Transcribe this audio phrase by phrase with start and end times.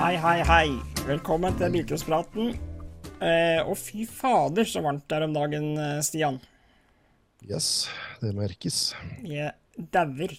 [0.00, 0.68] Hei, hei, hei.
[1.04, 2.54] Velkommen til Bilcrosspraten.
[3.20, 6.38] Eh, og fy fader, så varmt det er om dagen, eh, Stian.
[7.44, 7.66] Yes,
[8.22, 8.94] det merkes.
[9.20, 9.52] Jeg
[9.92, 10.32] dauer.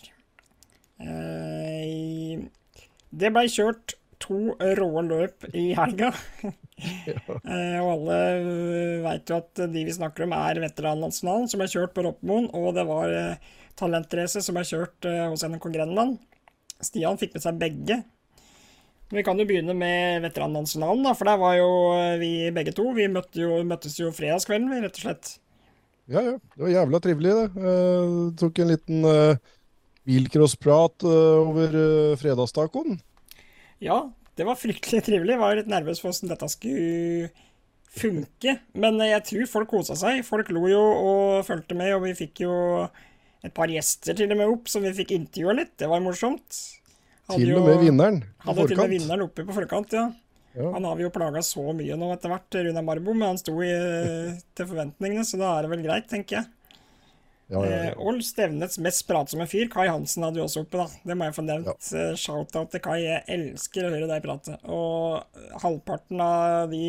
[0.98, 2.42] Eh,
[3.14, 6.10] det blei kjørt to rå løp i helga.
[6.50, 8.18] eh, og alle
[9.06, 12.50] veit jo at de vi snakker om, er veteranlandsfinalen, som er kjørt på Roppmoen.
[12.58, 16.18] Og det var eh, talentrace som er kjørt eh, hos NRK Grenland.
[16.82, 18.00] Stian fikk med seg begge.
[19.12, 22.86] Vi kan jo begynne med veteranlandsfinalen, da, for der var jo eh, vi begge to.
[22.96, 25.32] Vi møtte jo, møttes jo fredagskvelden, vi, rett og slett.
[26.12, 26.38] Ja, ja.
[26.56, 27.68] Det var jævla trivelig, det.
[27.72, 29.52] Eh, tok en liten uh,
[30.08, 33.00] bilcrossprat uh, over uh, fredagstacoen.
[33.84, 34.02] Ja,
[34.40, 35.36] det var fryktelig trivelig.
[35.36, 37.32] Jeg var litt nervøs for hvordan dette skulle
[37.92, 38.58] funke.
[38.80, 40.24] Men jeg tror folk kosa seg.
[40.28, 42.54] Folk lo jo og fulgte med, og vi fikk jo
[43.44, 45.76] et par gjester til og med opp som vi fikk intervjua litt.
[45.82, 46.64] Det var morsomt.
[47.36, 50.08] Til og med vinneren hadde til og med vinneren oppe på forkant, ja.
[50.58, 50.72] ja.
[50.76, 53.56] Han har vi jo plaga så mye nå etter hvert, Runar Marbo, men han sto
[53.66, 53.76] i,
[54.58, 56.50] til forventningene, så da er det vel greit, tenker jeg.
[57.52, 57.96] Ja, ja, ja.
[58.00, 61.02] Og stevnets mest pratsomme fyr, Kai Hansen, hadde jo også oppe, da.
[61.10, 61.68] Det må jeg få nevnt.
[61.68, 62.00] Ja.
[62.00, 63.02] Eh, shout-out til Kai.
[63.04, 64.56] Jeg elsker å høre deg prate.
[64.72, 66.86] Og halvparten av de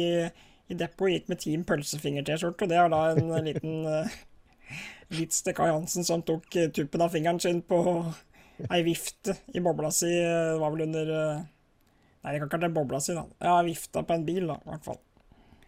[0.70, 3.88] i depot gikk med Team Pølsefinger-T-skjorte, og det er da en liten
[5.12, 7.82] vits til Kai Hansen som tok tuppen av fingeren sin på
[8.70, 10.10] ei vifte i bobla si.
[10.10, 11.42] Det var vel under uh,
[12.22, 13.24] Nei, det kan ikke være bobla si, da.
[13.42, 15.00] Ja, vifta på en bil, da, i hvert fall.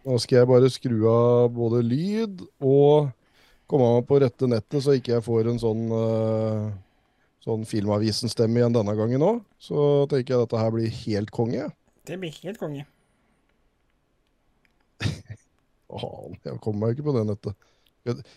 [0.05, 3.09] Nå skal jeg bare skru av både lyd og
[3.67, 6.69] komme meg på rette nettet, så ikke jeg får en sånn, uh,
[7.43, 9.41] sånn Filmavisen-stemme igjen denne gangen òg.
[9.59, 11.67] Så tenker jeg at dette her blir helt konge.
[12.07, 12.85] Det blir helt konge.
[15.89, 17.67] Faen, jeg kommer meg ikke på det nettet.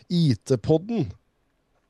[0.08, 1.12] IT-podden!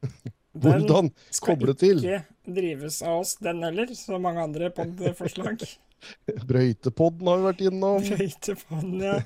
[0.63, 1.11] Hvordan
[1.45, 2.03] koble til?
[2.03, 5.65] Den skal ikke drives av oss, den heller, så mange andre pod-forslag.
[6.51, 8.07] Brøytepodden har vi vært innom.
[8.07, 9.19] Brøytepodden, ja.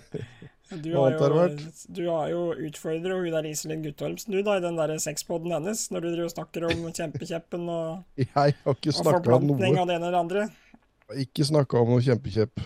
[0.73, 1.49] Du har, jo,
[1.93, 5.85] du har jo utfordret hun der Iselin Guttormsen du da, i den der sexpoden hennes,
[5.93, 9.99] når du driver og snakker om kjempekjeppen og, Jeg har ikke og forplantning av det
[9.99, 10.47] ene eller andre.
[10.49, 12.63] Jeg har Ikke snakka om noe kjempekjepp.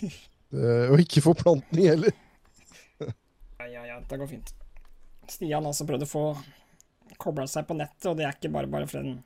[0.92, 2.16] og ikke forplantning heller.
[3.04, 4.54] ja, ja, ja, det går fint.
[5.28, 6.24] Stian altså prøvde å få
[7.20, 9.18] kobla seg på nettet, og det er ikke bare bare for en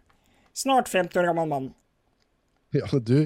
[0.57, 1.71] snart 50 år gammel mann.
[2.71, 3.17] Ja, men du,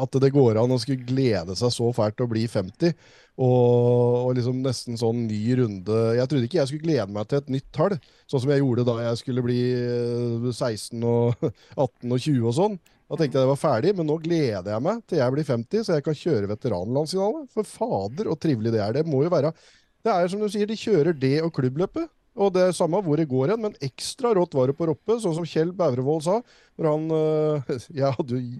[0.00, 2.94] At det går an å skulle glede seg så fælt til å bli 50,
[3.40, 7.40] og, og, liksom nesten sånn ny runde Jeg trodde ikke jeg skulle glede meg til
[7.40, 7.96] et nytt tall,
[8.28, 9.60] sånn som jeg gjorde da jeg skulle bli
[10.52, 11.44] 16 og
[11.86, 12.80] 18 og 20 og sånn.
[13.10, 15.84] Da tenkte jeg det var ferdig, men nå gleder jeg meg til jeg blir 50,
[15.86, 17.40] så jeg kan kjøre veteranlandsfinale.
[17.50, 18.94] For fader, og trivelig det er.
[19.00, 19.50] Det må jo være
[20.06, 22.06] Det er som du sier, de kjører det og klubbløpet.
[22.40, 25.18] Og det er samme hvor det går hen, men ekstra rått var det på Roppe,
[25.20, 26.40] sånn som Kjell Baurevold sa.
[26.76, 27.06] hvor han
[27.92, 28.58] Jeg hadde jo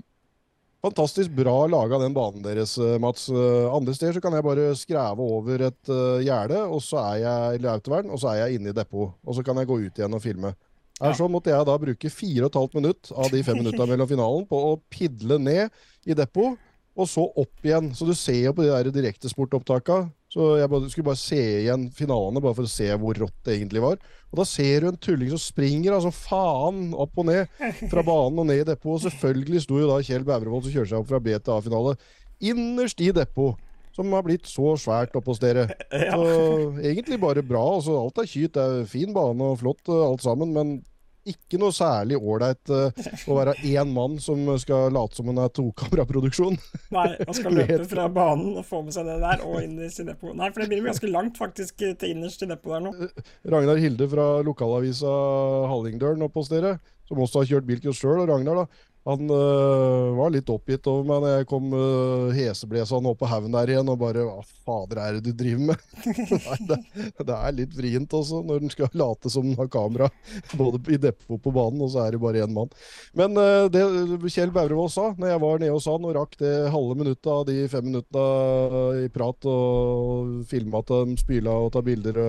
[0.80, 3.26] Fantastisk bra laga den banen deres, Mats.
[3.28, 5.90] Andre steder så kan jeg bare skreve over et
[6.24, 9.12] gjerde, og så er jeg eller autovern, og så er jeg inne i depot.
[9.20, 10.54] Og så kan jeg gå ut igjen og filme.
[11.00, 13.86] Her så måtte jeg da bruke fire og et halvt minutt av de fem minutta
[13.88, 15.68] mellom finalen på å pidle ned
[16.08, 16.56] i depot
[16.96, 17.92] og så opp igjen.
[17.96, 20.02] Så du ser jo på de direktesportopptaka.
[20.30, 23.56] Så jeg bare, skulle bare se igjen finalene, bare for å se hvor rått det
[23.56, 23.96] egentlig var.
[24.30, 27.50] Og da ser du en tulling som springer altså faen opp og ned
[27.90, 28.94] fra banen og ned i depot.
[28.94, 31.96] Og selvfølgelig sto jo da Kjell Bævrevold som kjører seg opp fra B til A-finale
[32.52, 33.58] innerst i depot.
[33.90, 35.66] Som har blitt så svært oppe hos dere.
[35.90, 36.26] Så
[36.78, 37.64] egentlig bare bra.
[37.74, 38.54] Altså, alt er kyt.
[38.54, 40.54] Det er fin bane og flott alt sammen.
[40.54, 40.70] Men
[41.28, 45.52] ikke noe særlig ålreit uh, å være én mann som skal late som en er
[45.56, 46.56] tokameraproduksjon.
[46.96, 49.90] Nei, han skal løpe fra banen og få med seg det der og inn i
[49.92, 50.08] sin.
[50.10, 52.94] Nei, for det blir ganske langt faktisk til innerst i depot der nå.
[52.96, 55.12] Eh, Ragnar Hilde fra lokalavisa
[55.70, 56.78] Hallingdølen oppe hos dere,
[57.10, 58.86] som også har kjørt bilcross sjøl, og Ragnar, da.
[59.08, 63.54] Han øh, var litt oppgitt over meg når jeg kom øh, heseblesende opp på haugen
[63.54, 65.86] der igjen og bare Hva fader er det du driver med?
[66.44, 66.78] Nei, det,
[67.16, 70.10] det, er litt vrient også, når en skal late som en har kamera
[70.52, 72.68] både i depot på banen, og så er det bare én mann.
[73.16, 73.86] Men øh, det
[74.34, 77.42] Kjell Baurevold sa når jeg var nede hos han og rakk det halve minuttet av
[77.48, 78.28] de fem minutta
[79.00, 82.22] i prat og filma at de spyla og tar bilder,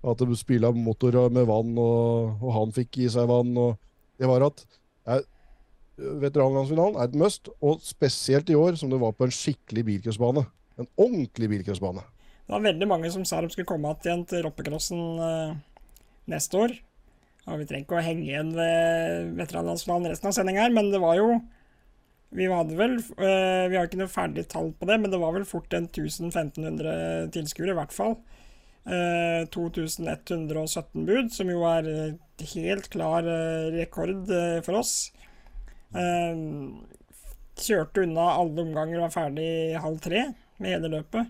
[0.00, 3.76] og at de spyla motorer med vann, og, og han fikk i seg vann, og
[4.16, 4.64] det var at
[5.06, 5.26] jeg
[5.96, 10.44] veteranlandsfinalen er et must, og spesielt i år som det var på en skikkelig bilcrossbane.
[10.76, 12.04] En ordentlig bilcrossbane.
[12.46, 15.56] Det var veldig mange som sa de skulle komme igjen til roppecrossen eh,
[16.30, 16.76] neste år.
[17.46, 21.02] Og vi trenger ikke å henge igjen ved veteranlandsfinalen resten av sendinga her, men det
[21.02, 21.36] var jo
[22.36, 25.34] Vi hadde vel eh, Vi har ikke noe ferdig tall på det, men det var
[25.34, 28.18] vel fort en 1500 tilskuere, i hvert fall.
[28.86, 32.16] Eh, 2117 bud, som jo er
[32.52, 33.26] helt klar
[33.72, 34.28] rekord
[34.66, 34.96] for oss.
[35.94, 36.86] Ehm,
[37.56, 39.50] kjørte unna alle omganger og var ferdig
[39.80, 40.28] halv tre
[40.60, 41.28] med hele løpet.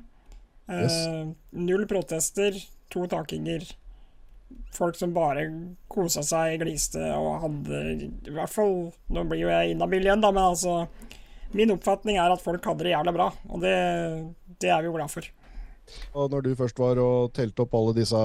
[0.66, 0.94] Yes.
[1.06, 2.56] Uh, null protester,
[2.90, 3.66] to takinger.
[4.74, 5.46] Folk som bare
[5.90, 10.30] kosa seg, gliste og hadde I hvert fall Nå blir jo jeg inhabil igjen, da,
[10.30, 10.84] men altså
[11.56, 13.74] Min oppfatning er at folk hadde det jævla bra, og det,
[14.62, 15.26] det er vi jo glad for.
[16.14, 18.22] Og når du først var og telte opp alle disse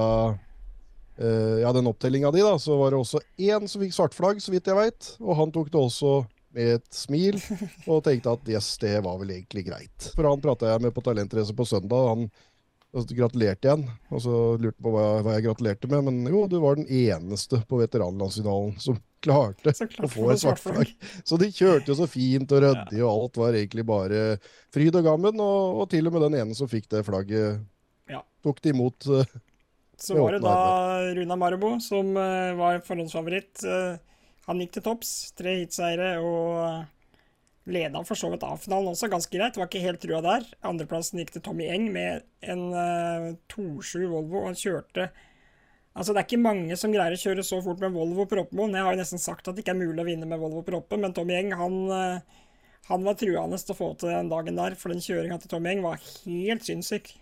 [1.18, 4.50] Ja, den opptellinga di, da, så var det også én som fikk svart flagg, så
[4.54, 5.10] vidt jeg veit.
[5.20, 6.14] Og han tok det også
[6.52, 7.38] med et smil
[7.90, 10.08] og tenkte at yes, det var vel egentlig greit.
[10.14, 12.08] For han prata jeg med på Talentrace på søndag.
[12.10, 12.26] Han
[12.92, 13.86] altså, gratulerte igjen.
[14.12, 16.08] Og så lurte på hva, hva, jeg gratulerte med.
[16.08, 20.92] Men jo, du var den eneste på veteranlandsfinalen som klarte å få et svart flagg.
[21.24, 24.24] Så de kjørte jo så fint og ryddig, og alt var egentlig bare
[24.74, 25.40] fryd og gammen.
[25.40, 27.62] Og, og, til og med den ene som fikk det flagget,
[28.10, 28.22] ja.
[28.44, 29.08] tok det imot.
[29.08, 29.40] Uh,
[30.00, 30.56] så var det da
[31.14, 33.62] Runa Marbo som uh, var forhåndsfavoritt.
[33.66, 34.00] Uh,
[34.48, 35.12] han gikk til topps.
[35.38, 36.88] Tre hitseiere og
[37.70, 39.58] leda for så vidt A-finalen også ganske greit.
[39.58, 40.46] Var ikke helt trua der.
[40.66, 44.42] Andreplassen gikk til Tommy Eng med en uh, eh, 2.7 Volvo.
[44.42, 45.12] Og han kjørte
[45.92, 48.72] Altså, det er ikke mange som greier å kjøre så fort med Volvo Proppemoen.
[48.72, 50.96] Jeg har jo nesten sagt at det ikke er mulig å vinne med Volvo Proppe,
[50.96, 52.46] men Tommy Eng, han, uh,
[52.88, 54.72] han var truende til å få til den dagen der.
[54.80, 57.12] For den kjøringa til Tommy Eng var helt sinnssyk.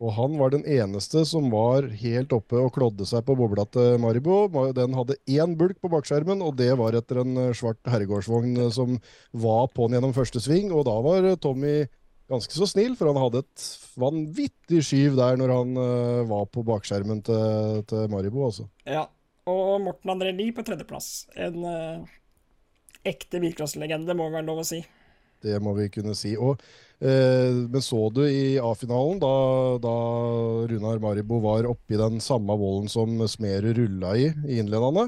[0.00, 3.98] Og han var den eneste som var helt oppe og klådde seg på bobla til
[4.00, 4.46] Maribo.
[4.72, 8.70] Den hadde én bulk på bakskjermen, og det var etter en eh, svart herregårdsvogn eh,
[8.72, 8.96] som
[9.44, 10.72] var på'n gjennom første sving.
[10.72, 11.82] Og da var eh, Tommy
[12.32, 13.66] ganske så snill, for han hadde et
[14.00, 15.80] vanvittig skyv der når han
[16.30, 18.44] var på bakskjermen til, til Maribo.
[18.46, 18.68] Altså.
[18.86, 19.02] Ja,
[19.50, 21.26] og Morten André Lie på tredjeplass.
[21.34, 22.06] En uh,
[23.02, 24.78] ekte bilcrosslegende, må vel lov å si.
[25.42, 26.36] Det må vi kunne si.
[26.36, 26.60] Og
[27.00, 29.34] Eh, men så du i A-finalen, da,
[29.80, 29.92] da,
[30.68, 35.06] Runar Maribo var oppi den samme volden som Smerud rulla i i innledende?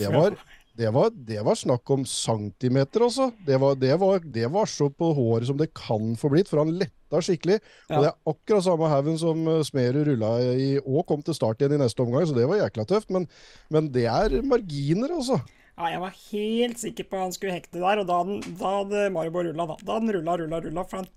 [0.00, 0.34] Det var,
[0.74, 3.28] det, var, det var, snakk om centimeter, altså.
[3.46, 6.64] Det var, det, var, det var, så på håret som det kan få blitt, for
[6.64, 7.60] han letta skikkelig.
[7.86, 7.94] Ja.
[7.94, 11.78] Og det er akkurat samme haugen som Smerud rulla i og kom til start igjen
[11.78, 13.14] i neste omgang, så det var jækla tøft.
[13.14, 13.30] Men,
[13.70, 15.38] men det er marginer, altså.
[15.80, 18.18] Ja, jeg var helt sikker på at han skulle hekte der, og da,
[18.60, 19.76] da hadde Maribo rulla, da.
[19.80, 21.08] Da hadde han rulla, rulla, rulla, for han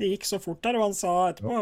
[0.00, 1.60] det gikk så fort der, og han sa etterpå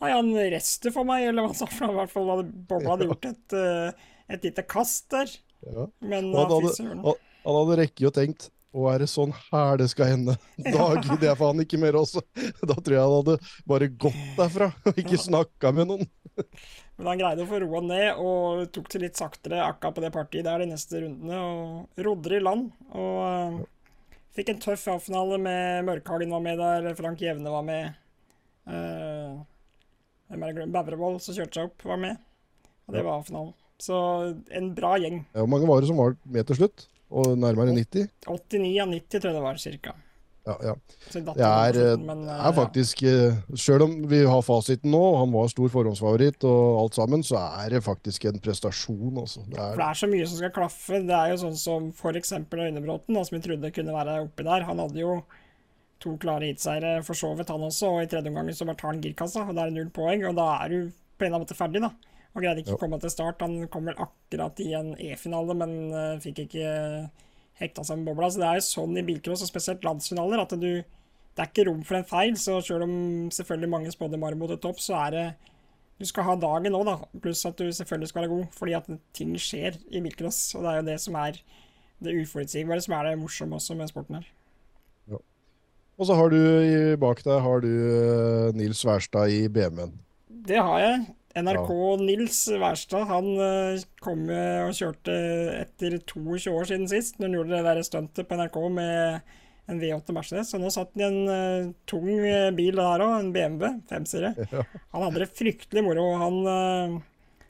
[0.00, 1.66] Nei, han rester for meg, eller hva han sa.
[1.68, 5.34] For i hvert fall hadde Bobla hadde gjort et, eh, et lite kast der.
[5.66, 5.84] Ja.
[6.00, 7.02] Men han hadde, han,
[7.44, 10.36] han hadde rekket og tenkt og er det sånn her det skal hende?
[10.76, 12.22] Da gidder jeg faen ikke mer også.
[12.70, 13.36] Da tror jeg han hadde
[13.68, 16.10] bare gått derfra og ikke snakka med noen.
[17.00, 20.10] Men han greide å få roa ned og tok det litt saktere akkurat på det
[20.12, 21.38] partiet der de neste rundene.
[21.40, 22.66] Og rodde i land.
[22.92, 23.60] Og uh,
[24.36, 27.96] Fikk en tøff A-finale med Mørkhagen var med der, Frank Jevne var med.
[28.68, 29.40] Uh,
[30.30, 32.20] Bævrevoll som kjørte seg opp, var med.
[32.86, 33.56] Og det var A-finalen.
[33.80, 33.96] Så
[34.54, 35.24] en bra gjeng.
[35.32, 36.86] Hvor mange var det som var med til slutt?
[37.10, 38.06] Og nærmere 90?
[38.28, 39.96] 89 av 90, tror jeg det var, cirka.
[40.50, 40.74] Ja, ja.
[41.10, 43.02] Det er, slutten, men, er eh, faktisk.
[43.06, 47.38] Eh, selv om vi har fasiten nå, han var stor forhåndsfavoritt og alt sammen, så
[47.62, 49.20] er det faktisk en prestasjon.
[49.22, 49.44] Altså.
[49.46, 51.02] Det er, for det er så mye som skal klaffe.
[51.06, 52.34] Det er jo sånn som f.eks.
[52.50, 54.66] Øynebråten, som vi trodde kunne være oppi der.
[54.68, 55.20] Han hadde jo
[56.00, 58.94] to klare heatseiere for så vidt, han også, og i tredje omgang så bare tar
[58.94, 61.56] han girkassa, og da er det null poeng, og da er du på en måte
[61.56, 61.92] ferdig, da.
[62.30, 63.42] Og greide ikke å komme til start.
[63.42, 66.68] Han kom vel akkurat i en E-finale, men uh, fikk ikke
[67.60, 68.30] hekta seg med bobla.
[68.30, 70.82] Så det er jo sånn i bilcross, og spesielt landsfinaler, at du
[71.30, 72.34] Det er ikke rom for en feil.
[72.36, 75.26] Så selv om selvfølgelig mange spådde Marmo til topp, så er det
[76.00, 76.96] Du skal ha dagen òg, da.
[77.20, 78.46] Pluss at du selvfølgelig skal være god.
[78.56, 81.40] Fordi at ting skjer i bilcross, og det er jo det som er
[82.00, 84.26] det uforutsigbare, som er det morsomme også med sporten her.
[85.12, 85.20] Ja.
[85.98, 89.92] Og så har du bak deg har du eh, Nils Wærstad i BMW-en.
[90.48, 91.04] Det har jeg.
[91.38, 91.70] NRK.
[92.02, 95.14] Nils Wærstad han uh, kom og kjørte
[95.60, 99.36] etter 22 år siden sist, når han gjorde det der stuntet på NRK med
[99.70, 100.52] en V8 Mercedes.
[100.56, 104.34] Og nå satt han i en uh, tung eh, bil der òg, en BMW 5-serie.
[104.50, 104.66] Ja.
[104.94, 106.06] Han hadde det fryktelig moro.
[106.20, 106.98] Han uh,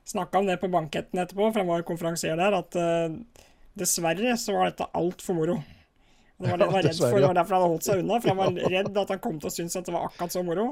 [0.08, 3.46] snakka om det på banketten etterpå, for han var konferansier der, at uh,
[3.78, 5.60] dessverre så var dette altfor moro.
[6.40, 8.32] Det var, det, var redd for, det var derfor han hadde holdt seg unna, for
[8.32, 10.70] han var redd at han kom til å synes at det var akkurat så moro.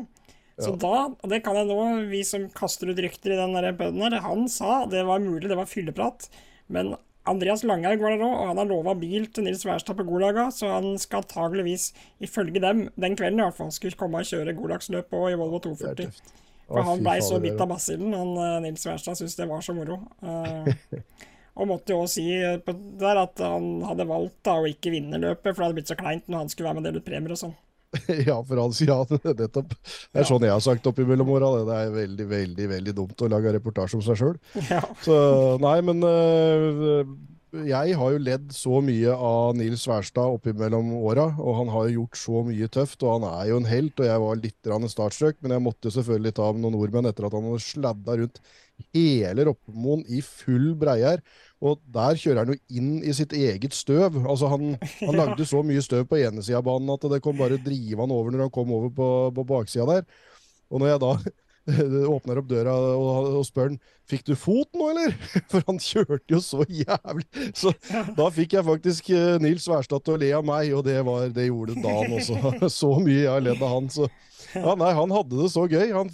[0.58, 4.02] Så da, og det kan jeg nå, vi som kaster ut rykter i den pøden
[4.02, 6.26] her, han sa det var mulig, det var fylleprat.
[6.66, 6.96] Men
[7.28, 10.48] Andreas Langhaug var der òg, og han har lova bil til Nils Wærstad på Golaga,
[10.54, 11.92] så han skal antageligvis,
[12.24, 16.10] ifølge dem, den kvelden i hvert fall, skulle komme og kjøre Godagsløp i Volvo 240.
[16.68, 19.76] For han blei så bitt av basillen, han eh, Nils Wærstad syntes det var så
[19.76, 20.00] moro.
[20.24, 20.68] Uh,
[21.58, 25.60] og måtte jo si der at han hadde valgt da å ikke vinne løpet, for
[25.60, 27.42] det hadde blitt så kleint når han skulle være med og dele ut premier og
[27.46, 27.56] sånn.
[28.28, 28.98] ja, for han sier ja,
[29.42, 29.72] nettopp.
[30.12, 31.50] Det er sånn jeg har sagt opp oppimellom åra.
[31.68, 34.36] Det er veldig, veldig veldig dumt å lage reportasje om seg sjøl.
[34.68, 34.82] Ja.
[35.04, 35.16] Så
[35.62, 37.02] nei, men uh,
[37.52, 42.02] jeg har jo ledd så mye av Nils Wærstad oppimellom åra, og han har jo
[42.02, 45.38] gjort så mye tøft, og han er jo en helt, og jeg var litt startstruck,
[45.40, 48.42] men jeg måtte selvfølgelig ta med noen nordmenn etter at han hadde sladda rundt
[48.94, 51.22] hele Roppemoen i full breier.
[51.64, 54.20] Og der kjører han jo inn i sitt eget støv.
[54.22, 57.38] Altså han, han lagde så mye støv på ene sida av banen at det kom
[57.40, 60.06] bare drivende over når han kom over på, på baksida der.
[60.68, 61.12] Og når jeg da
[62.16, 65.12] åpner opp døra og, og spør han Fikk du fot nå, eller?
[65.52, 67.26] For han kjørte jo så jævlig.
[67.52, 67.74] Så
[68.16, 71.26] da fikk jeg faktisk eh, Nils Wærstad til å le av meg, og det, var,
[71.34, 72.38] det gjorde Dan også.
[72.78, 73.92] Så mye jeg har ledd av han.
[73.92, 74.08] Så
[74.54, 75.90] ja, nei, han hadde det så gøy.
[75.92, 76.08] Han,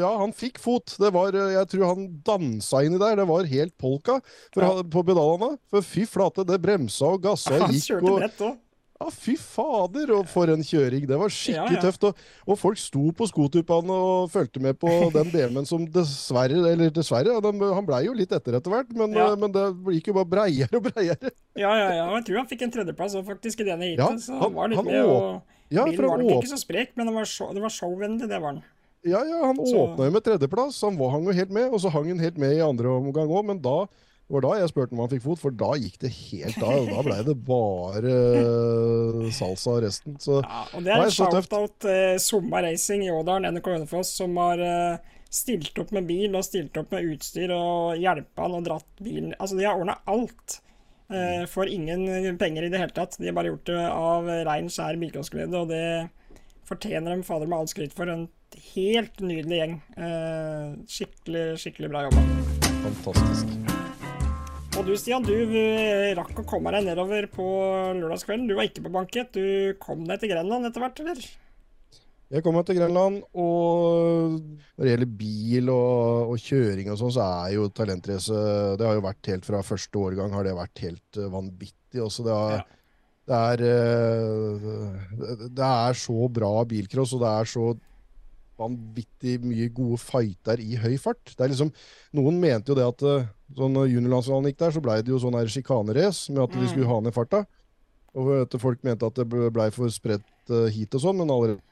[0.00, 0.94] ja, han fikk fot.
[1.00, 3.18] Det var, eh, jeg tror han dansa inni der.
[3.20, 4.16] Det var helt polka
[4.54, 4.88] for, ja.
[4.96, 5.58] på pedalene.
[5.68, 7.68] For fy flate, det bremsa og gassa og gikk.
[7.68, 8.60] Han kjørte brett òg.
[8.94, 11.02] Ja, fy fader, og for en kjøring.
[11.08, 11.82] Det var skikkelig ja, ja.
[11.82, 12.04] tøft.
[12.06, 16.92] Og, og, folk sto på skotuppene og fulgte med på den BMW-en som dessverre Eller
[16.94, 19.32] dessverre, den, han blei jo litt etter etter hvert, men, ja.
[19.40, 21.34] men, det gikk jo bare breiere og breiere.
[21.58, 22.06] Ja, ja, ja.
[22.20, 24.22] Jeg tror han fikk en tredjeplass òg, faktisk, i denne heaten.
[24.22, 25.42] så han var litt med, og
[25.74, 28.54] bilen var nok ikke så sprek, men det var, show, det var showvennlig, det var
[28.54, 28.62] han.
[29.04, 29.76] Ja, ja, han så...
[29.82, 30.78] åpna jo med tredjeplass.
[30.86, 33.42] Han hang jo helt med, og så hang han helt med i andre omgang òg,
[33.50, 33.82] men da
[34.34, 36.88] det var da jeg spurte om han fikk fot, for da gikk det helt av.
[36.90, 38.14] Da blei det bare
[39.34, 40.16] salsa og resten.
[40.22, 44.58] Så, ja, og det er shout-out uh, Somma Racing i Ådalen, NRK Hønefoss, som har
[44.58, 48.90] uh, stilt opp med bil og stilt opp med utstyr og hjulpet han og dratt
[48.98, 49.36] bilen.
[49.38, 50.58] Altså, de har ordna alt.
[51.12, 53.14] Uh, for ingen penger i det hele tatt.
[53.20, 55.84] De har bare gjort det av rein, skjær bilcrossglede, og det
[56.66, 58.10] fortjener de fader med all skryt for.
[58.10, 58.26] En
[58.74, 59.78] helt nydelig gjeng.
[60.90, 62.26] skikkelig, skikkelig bra jobba.
[63.04, 63.83] Fantastisk.
[64.74, 67.44] Og du Stian, du eh, rakk å komme deg nedover på
[67.94, 68.48] lørdagskvelden.
[68.50, 69.36] Du var ikke på banket.
[69.36, 71.20] Du kom deg til Grenland etter hvert, eller?
[72.34, 77.12] Jeg kom meg til Grenland, og når det gjelder bil og, og kjøring og sånn,
[77.14, 78.40] så er jo talentrace
[78.80, 82.00] Det har jo vært helt fra første årgang har det vært helt uh, vanvittig.
[82.02, 82.64] Også det, har, ja.
[83.30, 87.68] det, er, uh, det er så bra bilcross, og det er så
[88.60, 91.22] vanvittig mye gode fighter i høy fart.
[91.32, 91.72] Det er liksom,
[92.16, 95.20] Noen mente jo det at uh, sånn Når juniorlandsfinalen gikk der, så blei det jo
[95.22, 97.44] sånn sjikanerace med at de skulle ha ned farta.
[98.14, 101.62] Og vet, Folk mente at det blei for spredt uh, hit og sånn, men allerede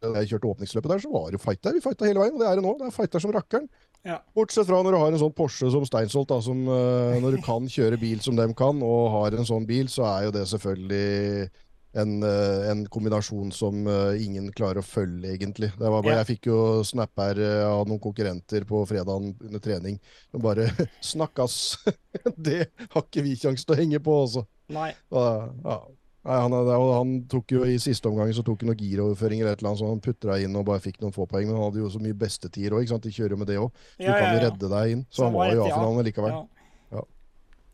[0.00, 1.74] da jeg kjørte åpningsløpet der, så var det fighter fight der.
[1.76, 2.70] Vi fighta hele veien, og det er det nå.
[2.78, 3.66] Det er fighter som rakkeren.
[4.08, 4.16] Ja.
[4.36, 7.42] Bortsett fra når du har en sånn Porsche som Steinsholt, da, som uh, når du
[7.44, 10.46] kan kjøre bil som dem kan, og har en sånn bil, så er jo det
[10.54, 11.50] selvfølgelig
[11.92, 15.72] en, eh, en, kombinasjon som uh, ingen klarer å følge, egentlig.
[15.78, 16.20] Bare, ja.
[16.20, 19.98] Jeg fikk jo snapper her av noen konkurrenter på fredagen under trening.
[20.30, 20.70] som bare
[21.02, 21.78] 'Snakkas!'
[22.36, 24.46] det har ikke vi kjangs til å henge på, altså.
[24.70, 24.92] Nei.
[25.10, 25.80] Uh, ja.
[26.20, 29.62] Nei, han, han, tok jo I siste omgang så tok han noen giroverføringer, eller et
[29.62, 31.48] eller annet, så han putra inn og bare fikk noen få poeng.
[31.48, 33.70] Men han hadde jo så mye bestetider òg, de kjører jo med det òg.
[33.96, 35.04] Så ja, du kan jo redde deg inn.
[35.08, 36.36] Så, så han var jo A-finalen likevel.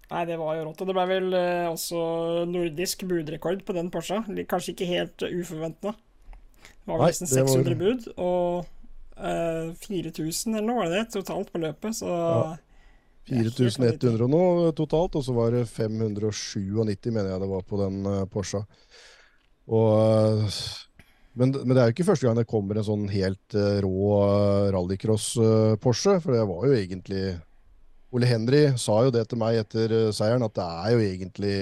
[0.06, 0.82] Nei, det var jo rått.
[0.82, 2.00] Og det ble vel eh, også
[2.50, 4.22] nordisk budrekord på den Porscha.
[4.46, 5.96] Kanskje ikke helt uforventa.
[5.96, 7.80] Det var vel nesten 600 var...
[7.82, 8.68] bud, og
[9.18, 12.54] eh, 4000 eller noe var det totalt på løpet, så ja.
[13.26, 18.06] 4100 og noe totalt, og så var det 597, mener jeg det var på den
[18.06, 18.62] uh, Porscha.
[19.66, 19.88] Og,
[20.46, 20.60] uh,
[21.34, 24.12] men, men, det er jo ikke første gang det kommer en sånn helt uh, rå
[24.22, 27.24] uh, rallycross-Porsche, for det var jo egentlig
[28.16, 31.56] Ole Henry sa jo det til meg etter uh, seieren, at det er jo egentlig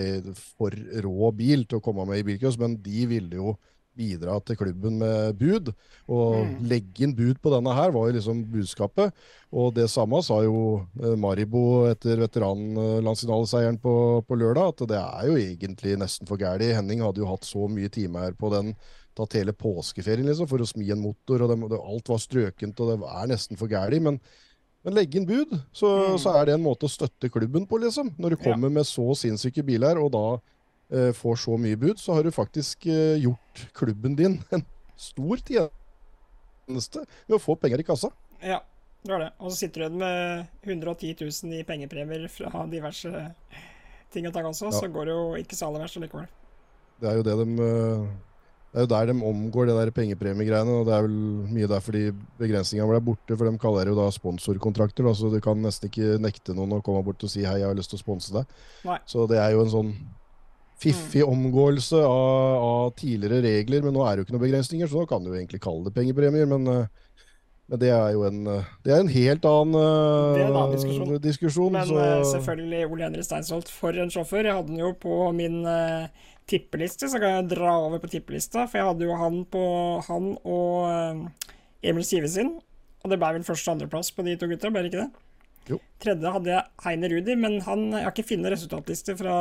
[0.55, 0.75] for
[1.07, 3.57] rå bil til å komme med i bilcross, men de ville jo
[3.95, 5.71] bidra til klubben med bud.
[6.11, 6.55] Og mm.
[6.71, 9.15] legge inn bud på denne her var jo liksom budskapet.
[9.55, 13.95] Og det samme sa jo uh, Maribo etter veteranlandsfinaleseieren på,
[14.27, 16.73] på lørdag, at det er jo egentlig nesten for gæli.
[16.75, 18.75] Henning hadde jo hatt så mye timer på den
[19.15, 22.81] tatt hele påskeferien liksom, for å smi en motor, og det, det, alt var strøkent,
[22.83, 24.03] og det er nesten for gæli.
[24.03, 24.19] Men
[24.85, 26.19] men legge inn bud, så, mm.
[26.21, 28.11] så, er det en måte å støtte klubben på, liksom.
[28.21, 28.77] Når du kommer ja.
[28.79, 30.25] med så sinnssyke biler, og da
[30.93, 34.67] eh, får så mye bud, så har du faktisk eh, gjort klubben din en
[35.01, 38.13] stor tjeneste ved å få penger i kassa.
[38.45, 38.61] Ja,
[39.05, 39.33] det var det.
[39.41, 43.25] Og så sitter du igjen med 110 000 i pengepremier fra diverse
[44.15, 44.77] ting og tang også, ja.
[44.77, 46.29] så går det jo ikke så aller verst likevel.
[47.01, 48.05] Det er jo det de uh,
[48.75, 50.81] det er jo der de omgår det der pengepremiegreiene.
[50.81, 52.09] og Det er vel mye derfor de
[52.41, 53.37] begrensningene ble borte.
[53.39, 55.07] For de kaller det jo da sponsorkontrakter.
[55.15, 57.79] Så du kan nesten ikke nekte noen å komme bort og si 'hei, jeg har
[57.79, 58.51] lyst til å sponse deg'.
[58.85, 58.99] Nei.
[59.07, 59.95] Så det er jo en sånn
[60.83, 61.31] fiffig mm.
[61.31, 63.87] omgåelse av, av, tidligere regler.
[63.87, 65.87] Men nå er det jo ikke noen begrensninger, så nå kan du jo egentlig kalle
[65.87, 66.51] det pengepremier.
[66.51, 67.23] Men, eh,
[67.71, 69.79] men det er jo en, eh, det er en helt annen,
[70.35, 71.17] en annen diskusjon.
[71.23, 71.73] diskusjon.
[71.79, 72.35] Men så...
[72.35, 74.51] selvfølgelig Ole Henri Steinsholt, for en sjåfør.
[74.51, 76.11] Jeg hadde den jo på min uh,
[76.51, 78.67] tippeliste, så kan jeg dra over på tippelista.
[78.69, 79.65] For jeg hadde jo han på
[80.09, 81.53] han og uh,
[81.85, 82.57] Emil Sive sin.
[83.05, 85.25] Og det ble vel første- og andreplass på de to gutta, ble det ikke det?
[85.69, 85.81] Jo.
[86.01, 89.35] Tredje hadde jeg Heine Rudi, men han, jeg har ikke funnet resultatliste fra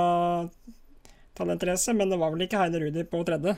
[1.35, 3.55] Talentrace, men det var vel ikke Heine Rudi på tredje.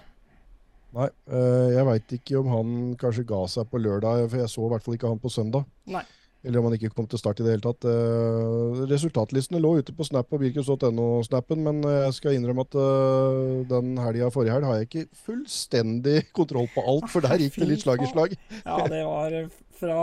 [0.95, 4.63] Nei, eh, jeg veit ikke om han kanskje ga seg på lørdag, for jeg så
[4.65, 5.65] i hvert fall ikke han på søndag.
[5.91, 6.05] Nei.
[6.45, 7.87] Eller om han ikke kom til start i det hele tatt.
[7.89, 13.97] Eh, resultatlistene lå ute på Snap og Birkus.no-snappen, men jeg skal innrømme at eh, den
[14.01, 17.85] helga forrige helg har jeg ikke fullstendig kontroll på alt, for der gikk det litt
[17.85, 18.37] slag i slag.
[18.61, 19.37] Ja, det var
[19.75, 19.99] fra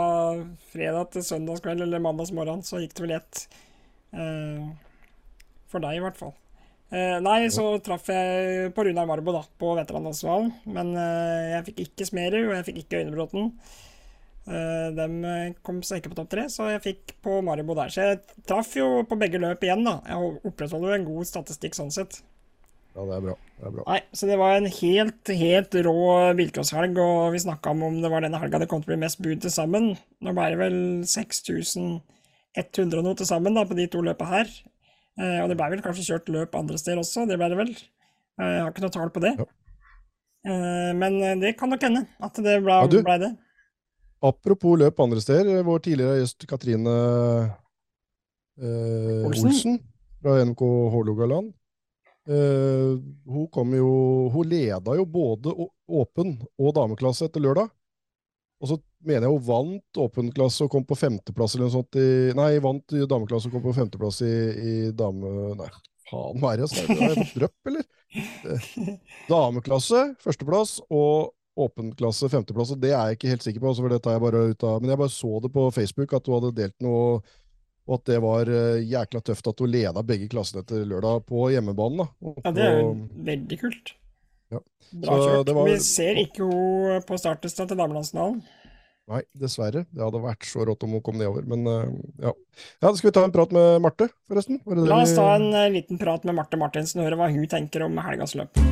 [0.69, 3.45] fredag til søndagskveld eller mandagsmorgen, så gikk det vel ett.
[5.73, 6.35] For deg, i hvert fall.
[6.93, 10.51] Eh, nei, så traff jeg på Runar Marbo da, på veteranlandsvalen.
[10.75, 13.47] Men eh, jeg fikk ikke Smerud, og jeg fikk ikke Øynebråten.
[14.43, 17.93] Eh, dem eh, kom seg ikke på topp tre, så jeg fikk på Maribo der.
[17.93, 19.99] Så jeg traff jo på begge løp igjen, da.
[20.09, 22.19] Jeg opprettholder jo en god statistikk sånn sett.
[22.93, 23.35] Ja, det er bra.
[23.57, 23.85] Det er bra.
[23.89, 26.01] Nei, Så det var en helt, helt rå
[26.37, 29.05] bilcrosshelg, og vi snakka om om det var denne helga det kom til å bli
[29.05, 29.93] mest bud til sammen.
[30.21, 30.77] Nå ble det vel
[31.09, 34.51] 6100 og noe til sammen da, på de to løpa her.
[35.21, 37.73] Eh, og det ble vel kanskje kjørt løp andre steder også, det ble det vel.
[37.73, 39.33] Eh, jeg har ikke noe tall på det.
[39.41, 39.49] Ja.
[40.51, 43.33] Eh, men det kan nok hende at det ble, ja, ble, det.
[44.23, 45.63] Apropos løp andre steder.
[45.67, 46.93] Vår tidligere gjest Katrine
[48.61, 49.49] eh, Olsen.
[49.51, 49.77] Olsen.
[50.21, 50.63] fra NMK
[50.93, 51.51] Hålogaland.
[52.29, 52.93] Eh,
[53.27, 55.51] hun kom jo Hun leda jo både
[55.91, 57.67] åpen og dameklasse etter lørdag.
[58.63, 61.97] Og så mener jeg hun vant åpen klasse og kom på femteplass eller noe sånt
[61.99, 65.51] i Nei, vant dameklasse og kom på femteplass i, i dame...
[65.59, 65.67] Nei,
[66.07, 67.27] faen, hva er det?
[67.35, 67.89] Drøpp, eller?
[68.13, 68.65] Eh,
[69.25, 73.73] dameklasse førsteplass og åpen klasse femteplass, og det er jeg ikke helt sikker på.
[73.77, 76.27] for det tar jeg bare ut av, Men jeg bare så det på Facebook at
[76.27, 77.21] hun hadde delt noe,
[77.83, 81.49] og at det var uh, jækla tøft at hun leda begge klassene etter lørdag på
[81.51, 82.05] hjemmebanen.
[82.05, 82.33] da.
[82.45, 82.95] ja, det er jo
[83.27, 83.95] veldig kult.
[84.93, 85.53] Bra kjørt.
[85.55, 85.69] Var...
[85.71, 88.43] Vi ser ikke henne på startlista til damelandsfinalen.
[89.11, 89.83] Nei, dessverre.
[89.91, 91.43] Det hadde vært så rått om hun kom nedover.
[91.49, 91.89] Men uh,
[92.23, 92.31] ja.
[92.85, 92.93] ja.
[92.93, 94.61] Skal vi ta en prat med Marte, forresten?
[94.87, 97.83] La oss ta en uh, liten prat med Marte Martinsen og høre hva hun tenker
[97.89, 98.63] om helgas løp.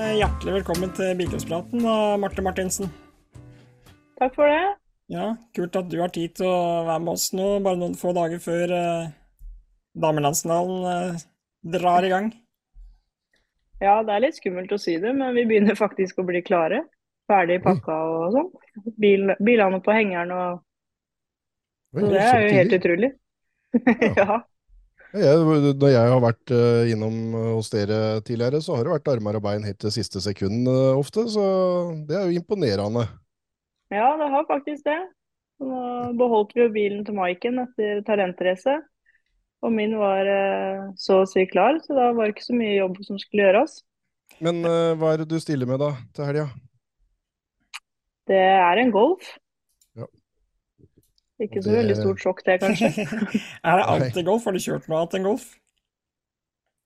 [0.00, 1.82] Uh, hjertelig velkommen til Bilcrosspraten,
[2.22, 2.88] Marte Martinsen.
[4.16, 4.62] Takk for det.
[5.12, 8.14] Ja, Kult at du har tid til å være med oss nå, bare noen få
[8.16, 9.10] dager før eh,
[10.00, 11.18] damelandsfinalen
[11.74, 12.30] drar i gang.
[13.82, 16.86] Ja, det er litt skummelt å si det, men vi begynner faktisk å bli klare.
[17.28, 18.50] Ferdig pakka og sånn.
[18.96, 20.62] Bil, bilene på hengeren og
[21.98, 23.12] Så det er jo helt utrolig.
[24.16, 24.40] ja.
[25.10, 25.38] Jeg,
[25.74, 29.40] når jeg har vært uh, innom eh, hos dere tidligere, så har det vært armer
[29.40, 31.24] og bein helt til siste sekund uh, ofte.
[31.32, 31.42] Så
[32.06, 33.08] det er jo imponerende.
[33.90, 35.00] Ja, det har faktisk det.
[35.60, 35.80] Nå
[36.16, 38.78] beholdt vi jo bilen til Maiken etter talentrace.
[39.66, 42.78] Og min var eh, så å si klar, så da var det ikke så mye
[42.78, 43.74] jobb som skulle gjøres.
[44.40, 46.46] Men hva er det du stiller med da til helga?
[48.30, 49.34] Det er en Golf.
[51.40, 51.46] Ja.
[51.46, 51.76] Ikke så det...
[51.78, 52.90] veldig stort sjokk det, kanskje.
[53.66, 54.44] er det alltid Golf?
[54.44, 55.46] Har du kjørt noe annet enn Golf?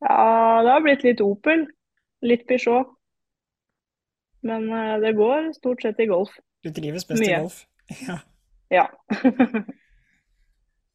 [0.04, 1.66] Ja, det har blitt litt Opel.
[2.24, 2.92] Litt Peugeot.
[4.44, 6.32] Men uh, det går stort sett i Golf.
[6.64, 7.32] Du trives best Mye.
[7.32, 7.64] i Golf?
[8.08, 8.20] ja.
[8.72, 8.86] ja.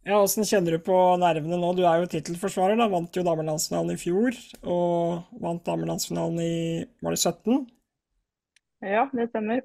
[0.07, 1.73] Ja, Åssen kjenner du på nervene nå?
[1.77, 2.87] Du er jo tittelforsvarer, da.
[2.89, 4.37] Vant jo damelandsfinalen i fjor.
[4.63, 6.55] Og vant damelandsfinalen i
[7.03, 7.59] Var det 17?
[8.87, 9.61] Ja, det stemmer.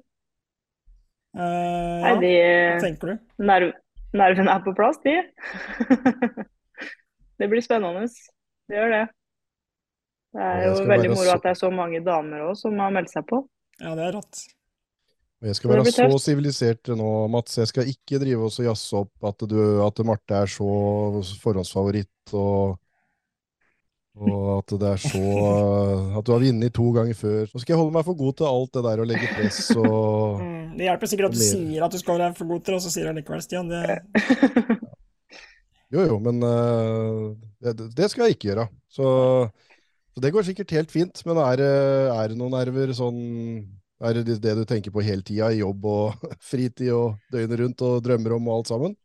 [1.35, 3.23] Uh, Nei, de, Hva tenker du?
[3.47, 3.73] Nerv,
[4.13, 5.15] nervene er på plass, de.
[7.39, 8.05] det blir spennende.
[8.69, 9.05] Det gjør det.
[10.35, 13.13] Det er jo veldig moro at det er så mange damer òg som har meldt
[13.13, 13.39] seg på.
[13.79, 14.45] Ja, det er rått.
[15.45, 17.59] Jeg skal være så sivilisert nå, Mats.
[17.59, 20.67] Jeg skal ikke drive oss og jazze opp at, du, at Marte er så
[21.43, 22.77] forhåndsfavoritt, og,
[24.15, 25.23] og at det er så
[26.17, 27.41] At du har vunnet to ganger før.
[27.51, 30.41] Så skal jeg holde meg for god til alt det der å legge press og
[30.41, 32.79] mm, Det hjelper sikkert at du sier at du skal være for god til det,
[32.81, 33.71] og så sier du likevel, Stian.
[33.71, 34.81] Det...
[35.93, 38.65] Jo, jo, men uh, det, det, skal jeg ikke gjøre.
[38.91, 39.05] Så,
[40.11, 41.21] så, det går sikkert helt fint.
[41.29, 41.61] Men er,
[42.11, 43.19] er det noen nerver sånn
[44.03, 47.83] er det det du tenker på hele tida, i jobb og fritid og døgnet rundt
[47.87, 48.97] og drømmer om og alt sammen?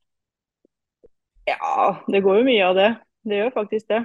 [1.47, 2.91] Ja, det går jo mye av det.
[3.27, 4.03] Det gjør faktisk det.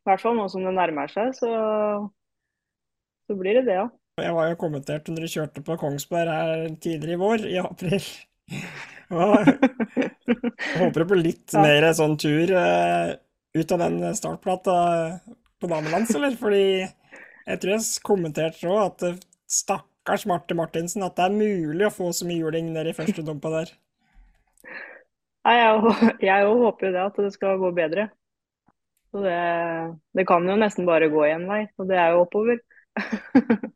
[0.00, 1.50] I hvert fall nå som det nærmer seg, så,
[3.26, 3.86] så blir det det, ja.
[4.16, 8.06] Jeg var jo kommentert når du kjørte på Kongsberg her tidligere i vår, i april.
[8.48, 9.58] Jeg
[10.80, 11.60] håper det blir litt ja.
[11.60, 13.12] mer sånn tur uh,
[13.52, 14.76] ut av den startplata
[15.60, 16.32] på damelands, eller?
[16.40, 19.04] Fordi jeg tror jeg kommenterte òg at
[19.52, 23.20] stakkars Marte Martinsen at det er mulig å få så mye juling ned i første
[23.26, 23.76] dumpa der.
[25.44, 25.60] Nei,
[26.24, 28.08] jeg òg håper jo det, at det skal gå bedre.
[29.12, 29.38] Så det,
[30.16, 32.64] det, kan jo nesten bare gå én vei, og det er jo oppover.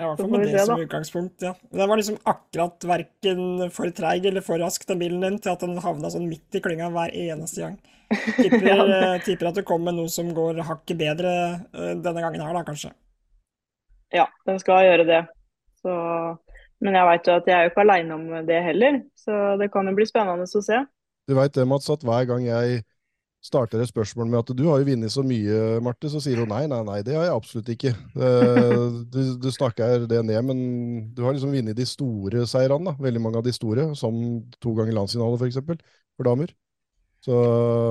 [0.00, 1.52] I hvert fall med det som utgangspunkt, ja.
[1.70, 5.64] Den var liksom akkurat verken for treig eller for rask, den bilen din, til at
[5.64, 7.76] den havna sånn midt i klynga hver eneste gang.
[8.40, 8.78] Tipper, ja.
[8.80, 11.34] Eh, tipper at du kom med noe som går hakket bedre
[11.70, 12.94] eh, denne gangen her, da, kanskje.
[14.16, 15.20] Ja, den skal gjøre det.
[15.84, 15.92] Så,
[16.82, 19.70] men jeg veit jo at jeg er jo ikke aleine om det heller, så det
[19.74, 20.80] kan jo bli spennende å se.
[21.30, 22.82] Du veit det, Mats, at hver gang jeg
[23.40, 26.50] starter et spørsmål med at du har jo vunnet så mye, Marte, så sier hun
[26.52, 27.92] nei, nei, nei, det har jeg absolutt ikke.
[29.10, 30.58] Du, du snakker det ned, men
[31.16, 32.96] du har liksom vunnet de store seirene, da.
[33.00, 34.18] Veldig mange av de store, som
[34.60, 35.80] to ganger landsfinale, f.eks., for,
[36.20, 36.52] for damer.
[37.24, 37.36] Så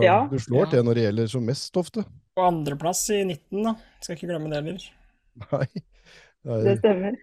[0.01, 0.69] ja, du slår ja.
[0.71, 2.05] til når det gjelder som mest ofte.
[2.37, 3.75] På andreplass i 19, da.
[4.01, 4.87] Skal ikke glemme det heller.
[5.49, 5.67] Nei.
[5.73, 6.63] Det, er...
[6.69, 7.19] Det stemmer.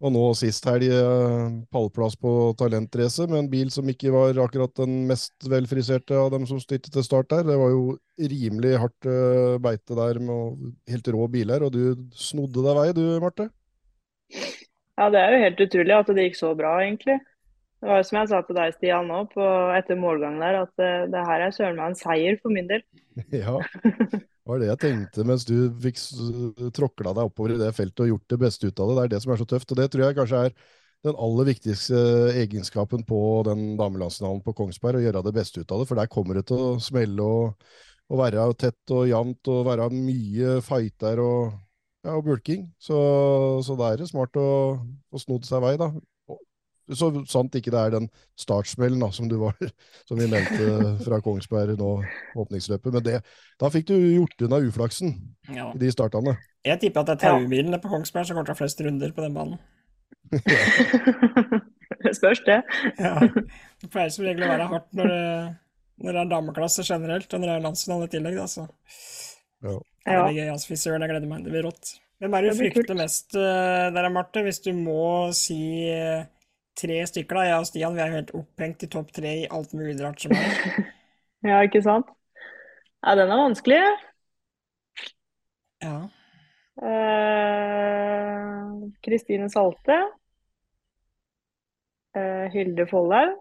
[0.00, 4.72] Og nå sist helg eh, pallplass på talentrace med en bil som ikke var akkurat
[4.80, 7.44] den mest velfriserte av dem som styrte til start der.
[7.50, 7.82] Det var jo
[8.20, 13.04] rimelig hardt uh, beite der med helt rå biler, og du snodde deg vei du,
[13.20, 13.50] Marte?
[15.00, 17.20] Ja, det er jo helt utrolig at det gikk så bra, egentlig.
[17.80, 20.90] Det var som jeg sa til deg, Stian, nå på, etter målgangen der, at det,
[21.14, 22.82] det her er søren meg en seier for min del.
[23.42, 26.00] ja, det var det jeg tenkte mens du fikk
[26.76, 28.96] tråkla deg oppover i det feltet og gjort det beste ut av det.
[28.98, 29.72] Det er det som er så tøft.
[29.72, 30.54] Og det tror jeg kanskje er
[31.08, 32.02] den aller viktigste
[32.36, 35.88] egenskapen på den damelandsfinalen på Kongsberg, å gjøre det beste ut av det.
[35.88, 37.66] For der kommer det til å smelle og,
[38.12, 41.56] og være tett og jevnt og være mye fighter og,
[42.04, 42.68] ja, og bulking.
[42.76, 43.00] Så,
[43.64, 45.94] så da er det smart å, å snodd seg vei, da.
[46.96, 48.08] Så sant ikke det er den
[48.40, 49.56] startsmellen som du var,
[50.08, 51.90] som vi nevnte fra Kongsberg nå,
[52.40, 52.94] åpningsløpet.
[52.96, 53.16] Men det,
[53.60, 55.14] da fikk du gjort unna uflaksen
[55.54, 55.70] ja.
[55.74, 56.36] i de startene.
[56.66, 59.14] Jeg tipper at det er taubilen på Kongsberg som kommer til å ha flest runder
[59.16, 59.60] på den banen.
[62.04, 62.60] det spørs, det.
[63.00, 63.14] ja.
[63.80, 65.24] Det pleier som regel å være hardt når det,
[66.04, 68.66] når det er dameklasse generelt, og når det er landsfinale i tillegg, da, så
[69.60, 69.78] ja.
[70.00, 70.70] Det blir gøy, altså.
[70.70, 71.42] Fy søren, jeg gleder meg.
[71.44, 71.94] Det blir rått.
[72.20, 76.24] Hvem er det du frykter mest uh, der, Marte, hvis du må si uh,
[76.80, 77.42] tre stykker, da.
[77.48, 80.32] Jeg og Stian vi er helt opphengt i topp tre i alt mulig rart som
[80.36, 80.88] er.
[81.50, 82.08] ja, ikke sant?
[83.04, 83.82] Ja, den er vanskelig.
[85.80, 85.96] Ja.
[89.04, 89.98] Kristine uh, Salte.
[92.16, 93.36] Uh, Hilde Follhaug.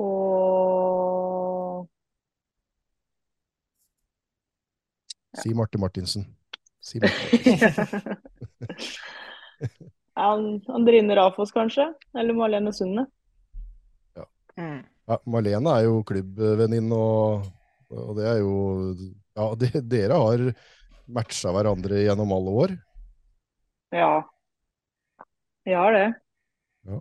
[0.00, 1.88] Og
[5.34, 5.42] ja.
[5.42, 6.26] Si Marte Martinsen.
[6.80, 8.06] Si Marte Martinsen.
[10.20, 11.86] Andrine Rafoss, kanskje?
[12.18, 13.06] Eller Marlene Sunde.
[14.16, 14.26] Ja.
[14.58, 14.82] Mm.
[15.08, 15.18] ja.
[15.30, 17.48] Marlene er jo klubbvenninne, og,
[17.94, 18.54] og, det er jo
[19.38, 20.46] Ja, de, dere har
[21.10, 22.74] matcha hverandre gjennom alle år?
[23.94, 24.12] Ja.
[25.64, 26.08] Vi har det.
[26.88, 26.98] Ja.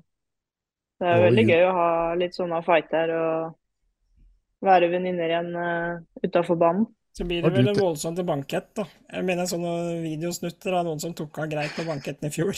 [1.00, 6.60] Det er veldig gøy å ha litt sånne fighter og være venninner igjen uh, utafor
[6.60, 6.88] banen.
[7.16, 8.86] Så blir det vel en voldsom til bankett, da.
[9.12, 12.56] Jeg mener sånne videosnutter av noen som tok av greit på banketten i fjor.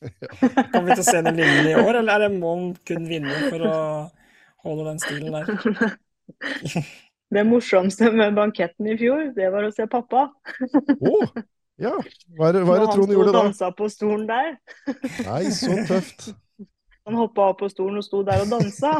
[0.72, 2.54] Kan vi til å se noe lignende i år, eller er det må
[2.88, 3.76] kun vinne for å
[4.64, 5.94] holde den stilen der?
[7.30, 10.24] Det morsomste med banketten i fjor, det var å se pappa.
[10.98, 11.28] Oh,
[11.78, 11.92] ja.
[12.34, 13.44] Hva er hva er det Trond gjorde da?
[13.46, 14.56] Han sto og dansa på stolen der.
[15.28, 16.32] Nei, så tøft.
[17.08, 18.90] Han hoppa av på stolen og sto der og dansa.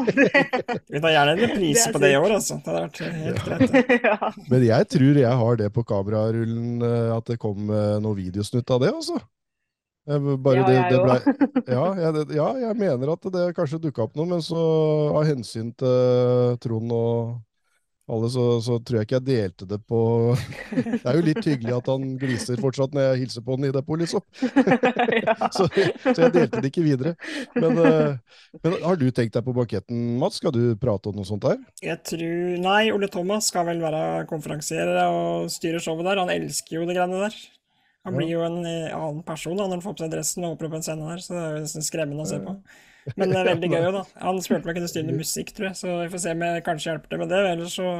[0.91, 2.57] Vi tar gjerne en reprise på det i år, altså.
[2.63, 4.07] Det hadde vært helt greit.
[4.07, 4.31] ja.
[4.47, 8.73] Men jeg tror jeg har det på kamerarullen, eh, at det kom eh, noe videosnutt
[8.73, 9.19] av det, altså.
[10.07, 11.15] Bare ja, det, det ble,
[11.75, 14.61] ja, jeg, ja, jeg mener at det kanskje dukka opp noe, men så
[15.13, 17.35] av hensyn til Trond og
[18.11, 19.99] alle, så, så, tror jeg ikke jeg delte det på
[20.73, 23.71] Det er jo litt hyggelig at han gliser fortsatt når jeg hilser på han i
[23.71, 24.25] depot, liksom.
[25.55, 27.13] så, så, jeg delte det ikke videre.
[27.55, 30.41] Men, eh, men, har du tenkt deg på banketten, Mats?
[30.41, 31.61] Skal du prate om noe sånt der?
[31.85, 36.25] Jeg tror Nei, Ole Thomas skal vel være konferansier og styre showet der.
[36.25, 37.37] Han elsker jo de greiene der.
[38.07, 40.55] Han blir jo en eh, annen person da, når han får på seg dressen og
[40.55, 42.55] hopper opp en scene der, så det er jo nesten skremmende å se på.
[43.17, 44.01] Men det er veldig gøy da.
[44.23, 46.65] Han spurte om jeg kunne styre musikk, tror jeg, så vi får se om jeg
[46.65, 47.41] kanskje hjelper til med det.
[47.51, 47.91] Ellers så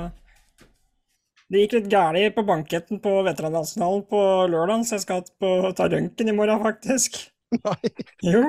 [1.52, 5.90] Det gikk litt galt på banketten på Veteranlandsfinalen på lørdag, så jeg skal på, ta
[5.92, 7.22] røntgen i morgen, faktisk.
[7.52, 7.92] Nei.
[8.24, 8.44] Jo.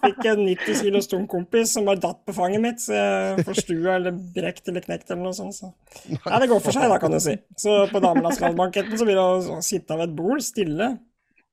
[0.00, 3.98] Fikk en 90 kilos tung kompis som bare datt på fanget mitt, så jeg forstua
[3.98, 5.58] eller brekt eller knekt eller noe sånt.
[5.58, 5.72] Så.
[6.08, 7.36] Nei, det går for seg, da, kan du si.
[7.60, 10.94] Så på damelandsbanketten så blir det å sitte ved et bord stille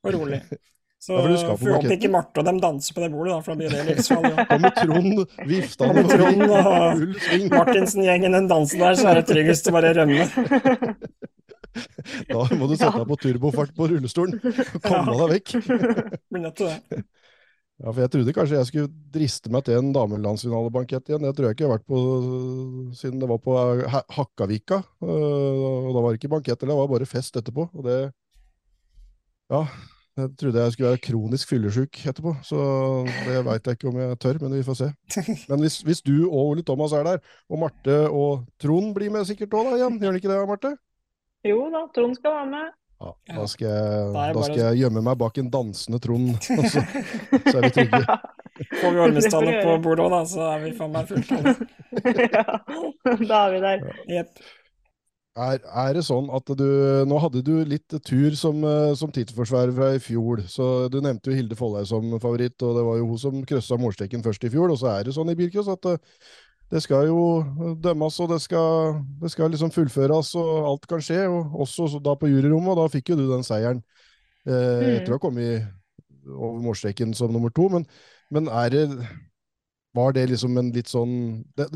[0.06, 0.42] og rolig.
[0.98, 3.60] Så ja, får håpe ikke Marte og dem danser på det bordet, da, for da
[3.60, 4.32] blir det livsfarlig.
[4.34, 4.46] Ja.
[4.50, 5.20] Kommer Trond
[5.52, 10.26] viftende med Trond og Martinsen-gjengen den dansen der, så er det tryggest å bare rømme.
[12.32, 14.40] Da må du sette deg på turbofart på rullestolen
[14.88, 15.56] komme deg vekk.
[15.68, 17.04] Blir nødt til det.
[17.78, 21.22] Ja, for Jeg trodde kanskje jeg skulle driste meg til en damelandsfinalebankett igjen.
[21.28, 22.00] Det tror jeg ikke jeg har vært på
[22.98, 23.54] siden det var på
[24.16, 24.80] Hakkavika.
[25.06, 27.68] Og da var det ikke bankett, det var bare fest etterpå.
[27.78, 28.00] Og det
[29.54, 29.62] Ja,
[30.18, 32.58] Jeg trodde jeg skulle være kronisk fyllesyk etterpå, så
[33.06, 34.88] det veit jeg ikke om jeg tør, men vi får se.
[35.46, 39.30] Men hvis, hvis du og Ole Thomas er der, og Marte og Trond blir med
[39.30, 40.74] sikkert òg, da igjen, gjør de ikke det, Marte?
[41.48, 42.76] Jo da, Trond skal være med.
[42.98, 46.82] Ja, da skal, jeg, da skal jeg gjemme meg bak en dansende Trond, og så,
[46.82, 48.00] så er vi trygge.
[48.02, 48.16] Ja.
[48.82, 51.60] Får vi Ormestallet på bordet òg, da, så er vi faen meg fulltallet.
[52.38, 52.46] ja,
[53.22, 53.84] da er vi der.
[54.16, 54.42] Yep.
[55.38, 56.66] Er, er, det sånn at du
[57.06, 60.42] Nå hadde du litt tur som, eh, som tittelforsvarer fra i fjor.
[60.50, 63.78] så Du nevnte jo Hilde Folløy som favoritt, og det var jo hun som krøssa
[63.78, 64.74] målstreken først i fjor.
[64.74, 65.86] Og så er det sånn i bilcross at
[66.72, 71.24] det, skal jo dømmes, og det skal, det skal, liksom fullføres, og alt kan skje.
[71.30, 73.82] og Også da på juryrommet, og da fikk jo du den seieren
[74.48, 74.92] eh, mm.
[74.98, 75.68] etter å ha kommet
[76.28, 77.70] over målstreken som nummer to.
[77.72, 77.88] Men,
[78.34, 78.86] men er det
[79.98, 81.14] var det liksom en litt sånn
[81.58, 81.68] det,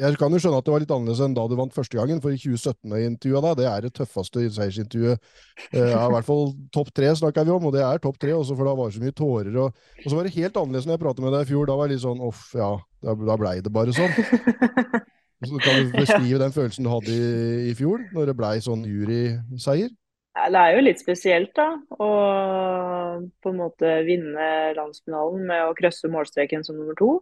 [0.00, 2.20] Jeg kan jo skjønne at det var litt annerledes enn da du vant første gangen,
[2.24, 5.32] for i 2017-intervjuet da, det er det tøffeste seiersintervjuet.
[5.70, 8.56] Eh, I hvert fall topp tre snakker vi om, og det er topp tre, også
[8.56, 9.60] for da var det så mye tårer.
[9.66, 11.68] Og, og, så var det helt annerledes når jeg pratet med deg i fjor.
[11.68, 12.70] Da var det litt sånn off, ja,
[13.04, 14.14] da, da blei det bare sånn.
[15.44, 18.86] Så kan du beskrive den følelsen du hadde i, i fjor, når det blei sånn
[18.88, 19.92] juryseier?
[20.34, 21.68] Det er jo litt spesielt, da.
[22.02, 22.08] Å
[23.22, 27.12] på en måte vinne landsfinalen med å krøsse målstreken som nummer to.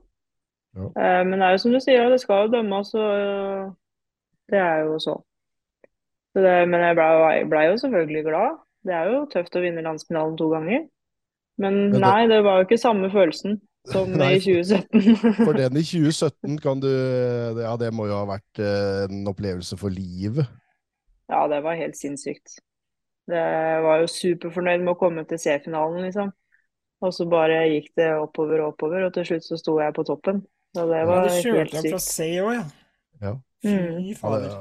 [0.78, 0.88] Ja.
[0.88, 3.74] Eh, men det er jo som du sier, det skal jo dømmes, og
[4.52, 5.18] det er jo så.
[6.32, 8.62] så det, men jeg blei ble jo selvfølgelig glad.
[8.88, 10.88] Det er jo tøft å vinne landsfinalen to ganger.
[11.60, 15.38] Men, nei, det var jo ikke samme følelsen som nei, i 2017.
[15.42, 16.90] for den i 2017 kan du
[17.60, 20.46] Ja, det må jo ha vært eh, en opplevelse for livet?
[21.32, 22.58] Ja, det var helt sinnssykt.
[23.30, 23.42] Det
[23.84, 26.32] var jo superfornøyd med å komme til C-finalen, liksom.
[27.02, 30.04] Og så bare gikk det oppover og oppover, og til slutt så sto jeg på
[30.06, 30.42] toppen.
[30.76, 31.88] Så det var ja, helt sykt.
[31.88, 32.64] fra C òg, ja.
[33.22, 33.32] ja.
[33.62, 34.48] Fy fader.
[34.50, 34.58] Ja,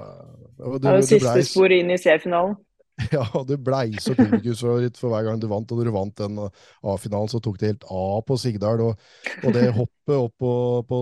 [0.58, 1.46] det, var det siste ble...
[1.48, 2.56] sporet inn i C-finalen.
[3.12, 5.72] Ja, du blei så publikumsfavoritt for hver gang du vant.
[5.72, 8.84] Og når du vant den A-finalen, så tok det helt av på Sigdal.
[8.86, 9.08] Og,
[9.42, 10.52] og det hoppet opp på,
[10.90, 11.00] på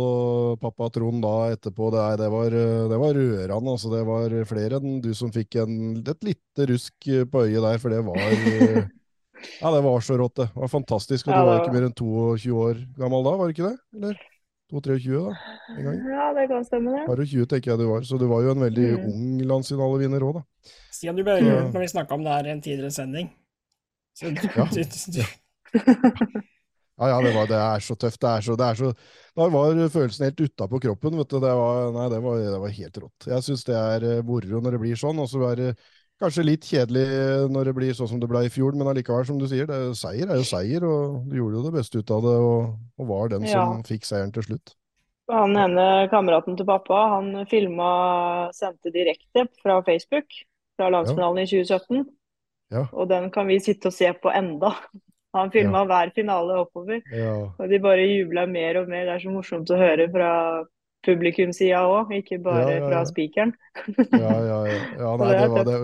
[0.61, 2.55] pappa Trond da etterpå, det, det, var,
[2.93, 3.75] det var rørende.
[3.75, 7.81] Altså, det var flere enn du som fikk en, et lite rusk på øyet der,
[7.81, 8.89] for det var
[9.61, 10.49] Ja, det var så rått, det.
[10.51, 11.29] Det var fantastisk.
[11.29, 13.77] Og du var ikke mer enn 22 år gammel da, var du ikke det?
[13.95, 14.19] Eller?
[14.69, 15.31] 22-23 da,
[15.73, 16.01] en gang.
[16.11, 17.05] Ja, det kan stemme, det.
[17.09, 19.07] Og 20 tenker jeg du var, så du var jo en veldig mm.
[19.09, 20.75] ung landsfinalevinner òg, da.
[20.99, 23.29] Stian, du ble rørt når vi snakka om det her i en tidligere sending.
[24.19, 24.65] Så, ja.
[26.99, 28.19] ja, ja, det, var, det, er så tøft.
[28.19, 28.89] Det er så, det er så
[29.37, 31.15] Da var følelsen helt utapå kroppen.
[31.21, 31.37] vet du.
[31.39, 33.29] Det var, nei, det var, det var helt rått.
[33.31, 35.21] Jeg syns det er eh, moro når det blir sånn.
[35.23, 35.69] Og så er det
[36.19, 37.05] kanskje litt kjedelig
[37.55, 39.79] når det blir sånn som det ble i fjor, men allikevel, som du sier, det,
[39.95, 43.09] seier er jo seier, og du gjorde jo det beste ut av det, og, og
[43.13, 43.55] var den ja.
[43.55, 44.75] som fikk seieren til slutt.
[45.31, 47.89] Han ene kameraten til pappa, han filma,
[48.57, 50.41] sendte direkte fra Facebook
[50.79, 51.45] fra landsfinalen ja.
[51.45, 52.07] i 2017.
[52.73, 52.87] Ja.
[52.93, 54.73] Og den kan vi sitte og se på enda.
[55.37, 55.85] Han filma ja.
[55.85, 57.03] hver finale oppover,
[57.61, 59.03] og de bare jubla mer og mer.
[59.05, 60.29] Det er så morsomt å høre fra
[61.05, 63.53] publikumssida òg, ikke bare fra spikeren.
[64.09, 64.59] ja, ja,
[64.97, 65.11] ja.
[65.21, 65.79] Nei, det var det.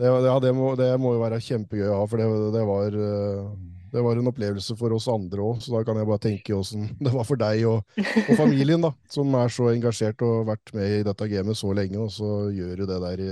[0.00, 2.94] Det, ja, det må, det må, jo være kjempegøy å ha, for det, det, var,
[2.94, 3.48] eh,
[3.92, 5.58] det, var, en opplevelse for oss andre òg.
[5.64, 8.94] Så da kan jeg bare tenke åssen det var for deg og, og, familien, da,
[9.12, 12.80] som er så engasjert og vært med i dette gamet så lenge, og så gjør
[12.80, 13.24] du det der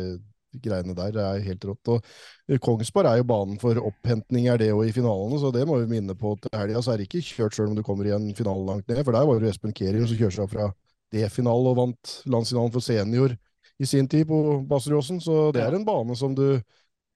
[0.65, 1.13] greiene der.
[1.15, 1.93] Det er helt rått.
[1.95, 5.81] Og Kongsberg er jo banen for opphentning, er det òg i finalene, så det må
[5.83, 6.83] vi minne på til helga.
[6.85, 9.17] Så er det ikke kjørt sjøl om du kommer i en finale langt ned, for
[9.17, 10.71] der var det Espen Keri som kjørte seg fra
[11.15, 13.37] D-finale og vant landsfinalen for senior
[13.79, 16.59] i sin tid på Basseråsen, så det er en bane som du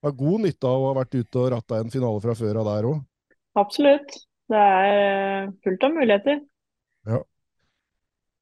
[0.02, 2.68] har god nytte av å ha vært ute og ratta en finale fra før av
[2.70, 3.00] der òg.
[3.58, 4.14] Absolutt.
[4.52, 6.40] Det er eh, fullt av muligheter.
[7.08, 7.20] Ja.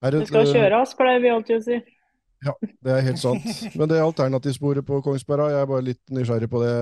[0.01, 1.81] Det, det skal kjøres, pleier vi alltid å si.
[2.41, 3.45] Ja, det er helt sant.
[3.79, 6.73] Men det alternativsporet på Kongsberg, jeg er bare litt nysgjerrig på det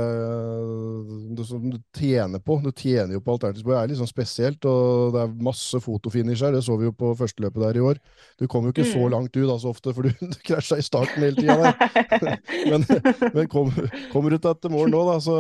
[1.39, 2.61] det som du tjener på.
[2.63, 3.75] Du tjener jo på alternativsporet.
[3.75, 6.55] Det er litt sånn spesielt, og det er masse fotofinish her.
[6.55, 7.99] Det så vi jo på førsteløpet der i år.
[8.39, 8.93] Du kommer jo ikke mm.
[8.93, 12.39] så langt ut da, så ofte, for du, du krasja i starten hele tida der.
[12.71, 12.87] men,
[13.35, 13.75] men kom,
[14.13, 15.39] kommer du til etter mål nå, da, så,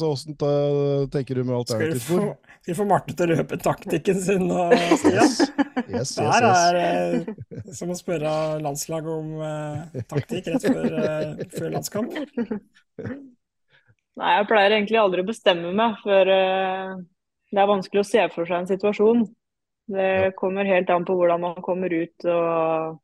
[0.00, 0.38] så åssen
[1.12, 2.30] tenker du med alternativspor?
[2.58, 5.28] Skal vi få Marte til å røpe taktikken sin, nå, Stian?
[5.28, 5.38] Yes.
[5.88, 8.30] Yes, yes, det her er eh, som å spørre
[8.64, 12.16] landslaget om eh, Eh, taktikk rett før, uh, før, landskamp?
[14.18, 16.96] Nei, jeg pleier egentlig aldri å bestemme meg før uh,
[17.52, 19.22] det er vanskelig å se for seg en situasjon.
[19.88, 22.98] Det kommer helt an på hvordan man kommer ut og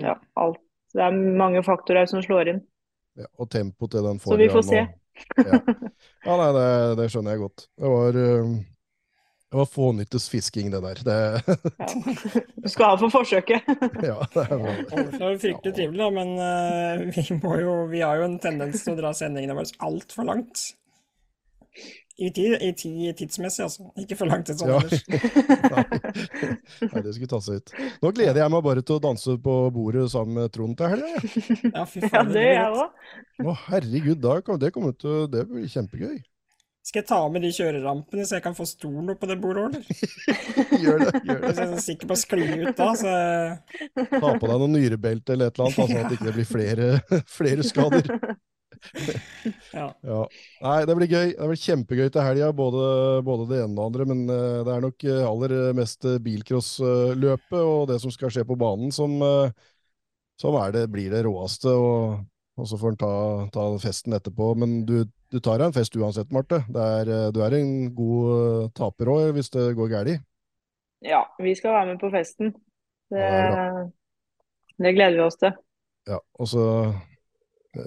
[0.00, 0.58] ja, alt.
[0.90, 2.64] Det er mange faktorer som slår inn.
[3.18, 4.34] Ja, og tempo til den forrige.
[4.34, 4.80] Så vi får se.
[4.82, 5.60] Og, ja.
[6.26, 6.66] ja, nei, det,
[6.98, 7.66] det, skjønner jeg godt.
[7.78, 8.52] Det var uh,
[9.50, 10.94] det var fånyttes fisking, det der.
[11.04, 11.42] Det...
[11.78, 11.86] ja.
[12.54, 13.60] Du skal ha for forsøket.
[14.10, 14.52] ja, det er
[15.26, 17.22] er fryktelig trivelig, da, men uh, vi,
[17.64, 20.56] jo, vi, har jo en tendens til å dra sendingene våre altfor langt.
[22.20, 23.82] I tid, i tid tidsmessig, altså.
[23.98, 24.78] Ikke for langt sånn ja.
[26.92, 27.02] Nei.
[27.02, 27.68] det skulle ta seg ut.
[28.04, 31.10] Nå gleder jeg meg bare til å danse på bordet sammen med Trond til helga.
[31.16, 31.20] Ja.
[31.80, 32.12] ja, fy faen.
[32.12, 32.90] Ja, det gjør jeg òg.
[33.42, 34.32] Å, herregud, da,
[34.62, 36.20] det kommer til Det blir kjempegøy.
[36.90, 39.68] Skal jeg ta med de kjørerampene, så jeg kan få stolen opp på det bordet
[39.68, 39.82] eller?
[40.82, 41.10] gjør det.
[41.22, 41.42] gjør det.
[41.44, 43.12] Hvis jeg er sikker på å skli ut da, så
[44.16, 46.88] Ta på deg noen nyrebelte eller et eller annet, sånn at det ikke blir flere,
[47.38, 48.10] flere skader.
[49.78, 49.84] ja.
[50.02, 50.18] ja.
[50.64, 51.30] Nei, det blir gøy.
[51.36, 52.82] Det blir kjempegøy til helga, både,
[53.28, 54.08] både, det ene og det andre.
[54.10, 58.58] Men uh, det er nok uh, aller mest bilcrossløpet og det som skal skje på
[58.58, 59.14] banen, som,
[60.42, 61.70] som det, blir det råeste.
[61.70, 62.18] Og,
[62.58, 63.14] og så får en ta,
[63.54, 64.56] ta, festen etterpå.
[64.58, 66.62] Men du, du tar deg en fest uansett, Marte.
[66.74, 70.26] Er, du er en god taper òg, hvis det går galt.
[71.06, 72.54] Ja, vi skal være med på festen.
[73.10, 73.86] Det, ja,
[74.78, 75.54] det, gleder vi oss til.
[76.08, 76.64] Ja, og så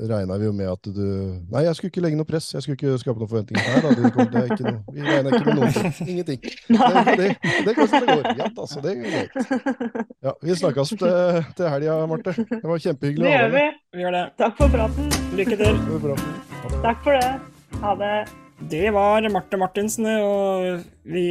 [0.09, 1.03] regna vi jo med at du
[1.51, 3.83] Nei, jeg skulle ikke legge noe press, jeg skulle ikke skape noen forventninger her.
[3.83, 3.91] Da.
[3.99, 5.93] Det kom, det ikke noe, vi regna ikke med noen ting.
[6.13, 6.41] Ingenting.
[6.73, 7.29] Det, det,
[7.67, 8.31] det går som det går.
[8.39, 10.09] Ja, altså, det er greit.
[10.23, 12.35] Ja, vi snakkes til, til helga, Marte.
[12.49, 13.69] Det var kjempehyggelig Det gjør vi.
[13.93, 14.25] Vi gjør det.
[14.41, 15.15] Takk for praten.
[15.37, 15.79] Lykke til.
[15.85, 17.39] Takk for det.
[17.81, 18.25] Ha det.
[18.59, 21.25] Det var Marte Martinsen, og vi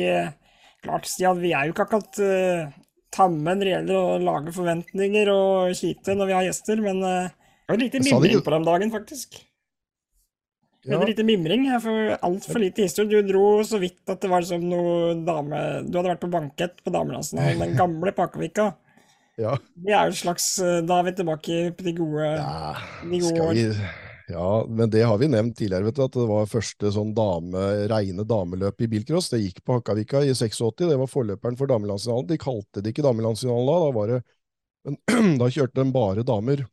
[0.83, 2.73] Klart, Stian, vi er jo ikke akkurat uh,
[3.14, 7.31] tamme når det gjelder å lage forventninger og kite når vi har gjester, men uh,
[7.31, 9.38] det var lite mimring på den dagen, faktisk.
[10.83, 10.97] Ja.
[10.97, 11.68] Veldig lite mimring.
[11.71, 13.23] Jeg får altfor lite historie.
[13.23, 16.83] Du dro så vidt at det var som noe dame Du hadde vært på bankett
[16.83, 18.73] på Damelandsfinalen, den gamle Pakevika.
[19.38, 19.55] Ja.
[19.79, 22.75] Det er jo et slags eh, Da er vi tilbake på de gode, ja,
[23.07, 23.62] de gode
[24.28, 27.62] ja, men det har vi nevnt tidligere, vet du, at det var første sånn dame,
[27.90, 29.30] reine dameløp i bilcross.
[29.32, 30.85] Det gikk på Hakkavika i 86.
[30.85, 32.28] Det var forløperen for damelandsfinalen.
[32.30, 33.78] De kalte det ikke damelandsfinalen da.
[33.82, 34.20] Da, var det,
[34.87, 35.00] men,
[35.42, 36.64] da kjørte de bare damer.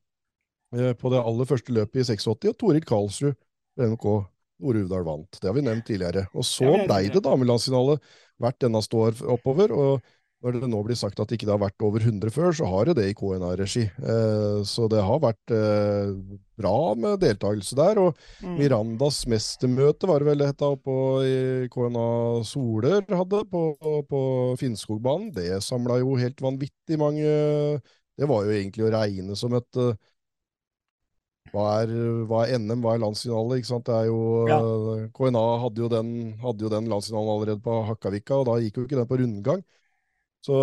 [0.76, 3.34] Eh, på det aller første løpet i 86, og Toril Karlsrud
[3.80, 4.06] NK
[4.60, 5.40] Nord-Uvdal vant.
[5.40, 6.28] Det har vi nevnt tidligere.
[6.36, 7.98] Og så blei det damelandsfinale
[8.40, 9.74] hvert eneste år oppover.
[9.74, 12.68] og når det nå blir sagt at det ikke har vært over 100 før, så
[12.72, 13.82] har det det i KNA-regi.
[14.00, 16.14] Eh, så det har vært eh,
[16.60, 18.00] bra med deltakelse der.
[18.00, 18.54] Og mm.
[18.56, 20.96] Mirandas mestermøte var det vel det het på
[21.28, 21.40] i
[21.74, 22.06] KNA
[22.48, 23.64] Soler hadde, på,
[24.08, 24.22] på
[24.62, 25.34] Finnskogbanen.
[25.36, 27.28] Det samla jo helt vanvittig mange
[28.20, 29.84] Det var jo egentlig å regne som et
[31.50, 31.92] hva er,
[32.30, 33.58] hva er, NM, hva er landsfinale?
[33.58, 33.88] ikke sant?
[33.88, 34.60] Det er jo, ja.
[35.18, 36.12] KNA hadde jo, den,
[36.44, 39.64] hadde jo den landsfinalen allerede på Hakkavika, og da gikk jo ikke den på rundgang.
[40.40, 40.56] Så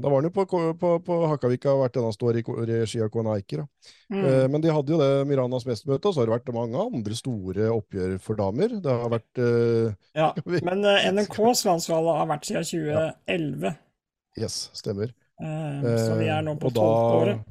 [0.00, 0.44] da var den jo på,
[0.80, 3.66] på, på Hakkavika hvert eneste år i regi av Kona Eiker.
[4.08, 4.22] Mm.
[4.22, 7.18] Eh, men de hadde jo det Miranas mestermøte, og så har det vært mange andre
[7.18, 8.78] store oppgjør for damer.
[8.80, 10.30] Det har vært eh, Ja,
[10.70, 13.68] men eh, NRKs landsfinale har vært siden 2011.
[13.68, 13.74] Ja.
[14.44, 15.12] Yes, stemmer.
[15.42, 17.44] Eh, så vi er nå på tolvte året.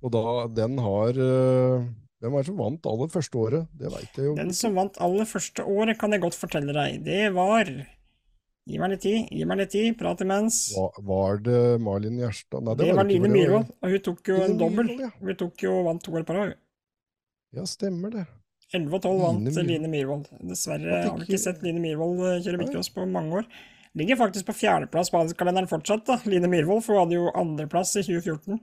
[0.00, 0.24] Og da,
[0.56, 1.88] den har uh,
[2.20, 3.72] Hvem var det som vant aller første året?
[3.76, 4.36] Det veit jeg jo.
[4.36, 7.02] Den som vant aller første året, kan jeg godt fortelle deg.
[7.04, 7.68] Det var
[8.68, 10.58] Gi meg litt tid, gi meg litt tid, prat imens.
[10.76, 12.60] Var, var det Malin Gjerstad?
[12.66, 14.92] Nei, det, det var, var Line Myhrvold, og hun tok jo Line en dobbel.
[15.00, 15.08] Ja.
[15.22, 16.52] Hun tok jo vant to år på rad.
[17.56, 18.26] Ja, stemmer det.
[18.70, 20.28] 11 og 12 vant Line, Line Myhrvold.
[20.46, 23.48] Dessverre har vi ikke sett Line Myhrvold eh, kjøre bilcross på mange år.
[23.98, 26.20] Ligger faktisk på fjerdeplass på adelskalenderen fortsatt, da.
[26.30, 28.60] Line Myhrvold, for hun hadde jo andreplass i 2014.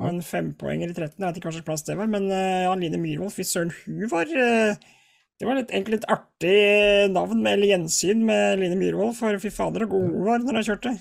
[0.00, 2.70] Og en fempoenger i 13, jeg vet ikke hva slags plass det var, men ja,
[2.78, 4.92] Line Myhrvold, fy søren, hun var uh,
[5.40, 6.56] Det var litt, egentlig litt artig
[7.14, 10.66] navn, med, gjensyn med Line Myhrvold, for fy fader, så god hun var når hun
[10.66, 10.92] kjørte.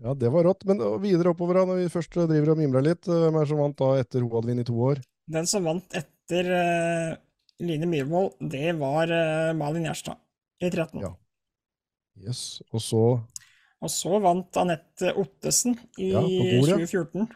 [0.00, 0.62] Ja, det var rått.
[0.68, 3.50] Men videre oppover, da, når vi først driver og mimrer litt, eh, hvem er det
[3.50, 5.00] som vant da etter hun hadde vunnet i to år?
[5.30, 7.18] Den som vant etter uh,
[7.66, 10.22] Line Myhrvold, det var uh, Malin Gjerstad
[10.62, 11.02] i 13.
[11.02, 11.12] Ja.
[12.20, 13.02] Yes, og så
[13.80, 17.28] Og så vant Anette Ottesen i ja, 2014.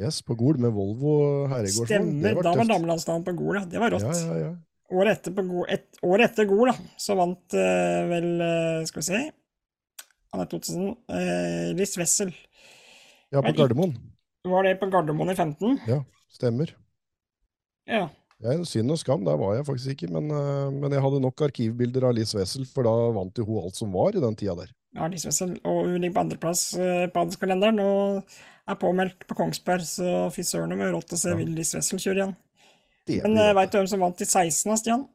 [0.00, 1.14] Yes, på Gol med Volvo
[1.50, 1.88] herregårdsvogn.
[1.90, 3.64] Stemmer, da var damelandsdagen på Gol, ja.
[3.68, 4.06] Det var rått.
[4.06, 4.52] Ja, ja, ja.
[4.90, 9.06] Året etter, på et, år etter Gol, da, så vant uh, vel uh, Skal vi
[9.06, 9.20] se
[10.34, 12.32] Anette Ottesen uh, Liss Wessel.
[13.30, 13.94] Ja, på Gardermoen.
[14.46, 15.78] Var det på Gardermoen i 15?
[15.90, 16.00] Ja,
[16.34, 16.72] stemmer.
[17.90, 18.08] Ja.
[18.40, 20.30] Ja, synd og skam, der var jeg faktisk ikke, men,
[20.80, 23.90] men jeg hadde nok arkivbilder av Liss Wessel, for da vant jo hun alt som
[23.92, 24.70] var i den tida der.
[24.96, 29.84] Ja, Liss Wessel, og hun ligger på andreplass på adelskalenderen, og er påmeldt på Kongsberg,
[29.86, 31.50] så fy søren om rått å se ja.
[31.58, 32.34] Liss Wessel kjøre igjen.
[33.08, 35.06] Men uh, veit du hvem som vant i 16, da, Stian?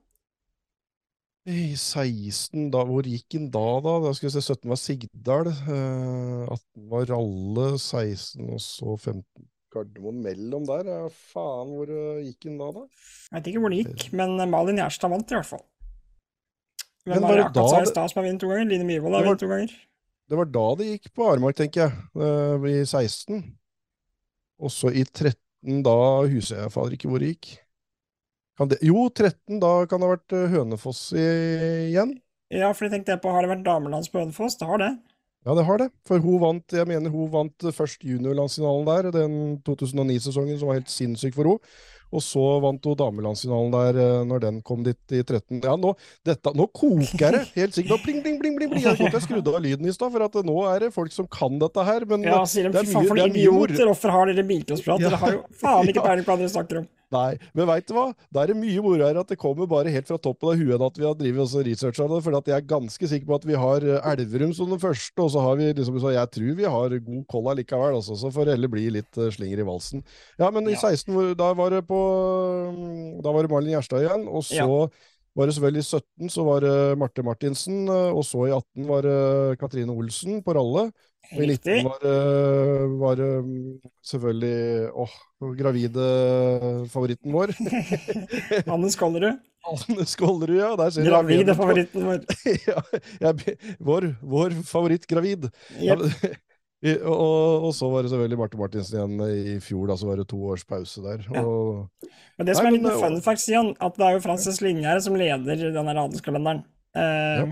[1.45, 3.99] I 16, da, hvor gikk han da, da?
[4.07, 8.95] Da skal vi se, 17 var Sigdal, uh, eh, 18 var Ralle, 16 og så
[8.97, 9.23] 15
[9.75, 10.87] Gardermoen mellom der.
[10.87, 11.89] Ja, faen, hvor
[12.23, 12.85] gikk han da, da?
[13.29, 15.65] Jeg vet ikke hvor det gikk, men Malin Gjerstad vant i hvert fall.
[17.05, 18.69] Hvem var det akkurat så Stas som har vunnet to ganger?
[18.71, 19.73] Line Myhrvold har vunnet to ganger.
[20.25, 21.91] Det var da det gikk på Aremark, tenker jeg.
[22.71, 23.43] I 16.
[24.65, 25.97] Også i 13, da
[26.31, 27.51] husker jeg fader ikke hvor det gikk.
[28.55, 31.25] Det, jo, 13, da kan det ha vært eh, Hønefoss i,
[31.89, 32.15] igjen.
[32.53, 34.55] Ja, for jeg tenkte på, har det vært damelands på Hønefoss?
[34.61, 34.93] Det har det.
[35.45, 35.89] Ja, det har det.
[36.07, 39.35] For hun vant jeg mener hun vant først juniorlandsfinalen der, den
[39.67, 41.75] 2009-sesongen som var helt sinnssyk for henne.
[42.15, 45.59] Og så vant hun damelandsfinalen der eh, når den kom dit i 13.
[45.65, 45.91] Ja, nå,
[46.25, 47.43] dette, nå koker det!
[47.57, 48.05] Helt sikkert.
[48.05, 48.85] Pling, pling, pling, pling, pling.
[48.85, 51.27] Jeg trodde jeg skrudde av lyden i stad, for at nå er det folk som
[51.29, 52.07] kan dette her.
[52.09, 55.03] Men ja, sier de, det er mye, for idioter, hvorfor har dere bilcrossprat?
[55.03, 55.11] Ja.
[55.11, 56.87] Dere har jo faen ikke peiling på hva dere snakker om.
[57.13, 58.07] Nei, men veit du hva?
[58.33, 60.85] Da er det mye moro her at det kommer bare helt fra toppen av huet
[60.87, 62.21] at vi har drevet og researcha det.
[62.25, 65.31] For jeg er ganske sikker på at vi har eh, Elverum som den første, og
[65.33, 68.53] så har vi liksom så Jeg tror vi har god koll allikevel, altså, så får
[68.55, 70.05] heller bli litt uh, slinger i valsen.
[70.41, 71.99] Ja, men i 16, da var det på
[72.75, 74.67] mm, Da var det Malin Gjerstad igjen, og så ja.
[75.37, 75.89] var det selvfølgelig i
[76.27, 80.41] 17 så var det Marte Martinsen, eh, og så i 18 var det Katrine Olsen
[80.45, 80.89] på ralle.
[81.33, 82.15] Og i 19 var det,
[83.01, 83.21] var
[84.05, 85.17] selvfølgelig åh,
[85.59, 86.07] gravide
[86.93, 87.53] favoritten vår.
[88.75, 89.41] Anne Skollerud.
[89.65, 90.71] Anne Skollerud, ja.
[90.79, 92.25] Der ser Gravide favoritten vår.
[92.69, 92.83] ja,
[93.27, 95.49] jeg, vår, vår favorittgravid.
[95.81, 96.09] Yep.
[96.85, 100.19] Ja, og, og, så var det selvfølgelig Marte Martinsen igjen i fjor, da så var
[100.19, 101.23] det to års pause der.
[101.39, 102.09] Og, ja.
[102.37, 105.15] Men det som er litt fun fact, Sian, at det er jo Frances Lingjerde som
[105.17, 106.61] leder denne adelskalenderen.
[106.93, 107.47] Eh, ja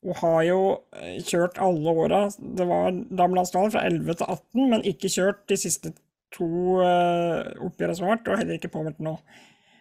[0.00, 0.60] og har jo
[0.96, 2.22] eh, kjørt alle åra.
[2.40, 5.92] Det var Damelandsfinalen fra 11 til 18, men ikke kjørt de siste
[6.34, 6.46] to
[6.78, 9.16] uh, oppgjørene som har vært, og heller ikke påmeldt nå.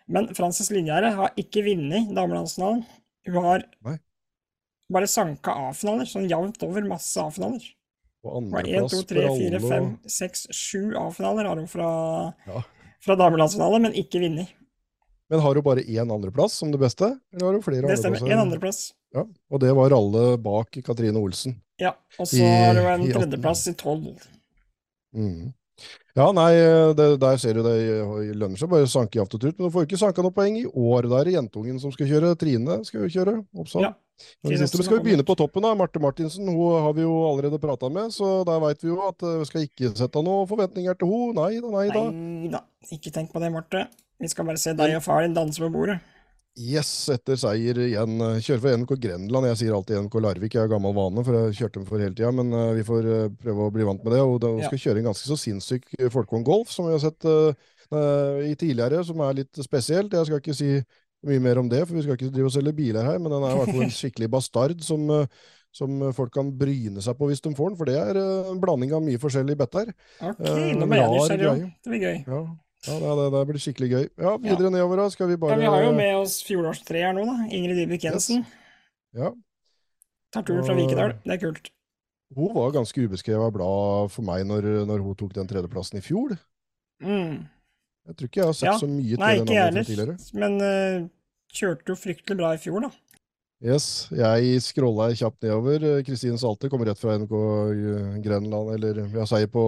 [0.10, 2.82] Men Frances Linjære har ikke vunnet damelandsfinalen.
[3.30, 4.00] Hun har Nei.
[4.92, 7.68] bare sanka A-finaler, sånn jevnt over masse A-finaler.
[8.26, 11.92] Og andreplass 1, 2, 3, 4, 5, 6, 7 A-finaler har hun fra,
[12.50, 12.64] ja.
[13.06, 14.56] fra damelandsfinalen, men ikke vunnet.
[15.30, 17.12] Men har hun bare én andreplass som det beste?
[17.34, 18.24] Eller har hun flere det stemmer.
[18.26, 18.94] Én andreplass.
[19.14, 21.56] Ja, Og det var alle bak Katrine Olsen.
[21.82, 24.20] Ja, og så har det en tredjeplass i tolv.
[25.16, 25.54] Mm.
[26.18, 26.52] Ja, nei,
[26.98, 27.76] det, der ser du det
[28.36, 29.56] lønner seg bare å sanke jevnt og trutt.
[29.58, 31.08] Men du får ikke sanka noe poeng i år.
[31.08, 32.34] Det er jentungen som skal kjøre.
[32.42, 33.36] Trine skal jo kjøre.
[33.56, 33.86] Oppsal.
[33.88, 33.94] Ja.
[34.44, 35.64] Men siste, skal vi begynne på toppen.
[35.64, 35.72] da.
[35.80, 39.24] Marte Martinsen hun har vi jo allerede prata med, så der veit vi jo at
[39.24, 41.40] vi skal ikke sette noen forventninger til henne.
[41.40, 42.04] Nei da, nei da.
[42.12, 42.64] Nei da.
[42.92, 43.86] Ikke tenk på det, Marte.
[44.20, 46.00] Vi skal bare se deg og far din danse på bordet.
[46.60, 48.20] Yes, etter seier igjen.
[48.44, 49.48] Kjører for NK Grenland.
[49.48, 52.16] Jeg sier alltid NK Larvik, jeg har gammel vane, for jeg kjørte dem for hele
[52.18, 52.32] tida.
[52.36, 54.24] Men uh, vi får uh, prøve å bli vant med det.
[54.26, 54.82] Og da skal ja.
[54.84, 57.54] kjøre en ganske så sinnssyk Folkvogn Golf, som vi har sett uh,
[58.44, 60.18] i tidligere, som er litt spesielt.
[60.18, 60.74] Jeg skal ikke si
[61.30, 63.44] mye mer om det, for vi skal ikke drive og selge biler her, men den
[63.44, 65.10] er i hvert fall en skikkelig bastard som,
[65.76, 68.96] som folk kan bryne seg på hvis de får den, for det er en blanding
[68.96, 69.92] av mye forskjellig better.
[70.20, 71.70] Ok, nå ble jeg nysgjerrig.
[71.84, 72.18] Det blir gøy.
[72.28, 72.44] Ja.
[72.88, 74.06] Ja, det, det, blir skikkelig gøy.
[74.22, 74.76] Ja, Videre ja.
[74.78, 75.10] nedover, da.
[75.12, 77.36] Skal vi bare ja, Vi har jo med oss fjorårstreer nå, da.
[77.52, 78.46] Ingrid Dybvik Jensen.
[78.46, 79.20] Yes.
[79.20, 79.34] Ja.
[80.32, 81.18] Tar turen fra Vikedal.
[81.26, 81.72] Det er kult.
[82.38, 86.36] Hun var ganske ubeskrevet blad for meg når, når, hun tok den tredjeplassen i fjor.
[87.02, 87.48] Mm.
[88.10, 88.78] Jeg tror ikke jeg har sett ja.
[88.80, 90.18] så mye til Nei, den andre tidligere.
[90.38, 91.08] Men uh,
[91.52, 92.92] kjørte jo fryktelig bra i fjor, da.
[93.60, 95.88] Yes, jeg scrolla kjapt nedover.
[96.08, 97.34] Kristine Salte kommer rett fra NK
[98.24, 99.66] Grenland, eller jeg sier på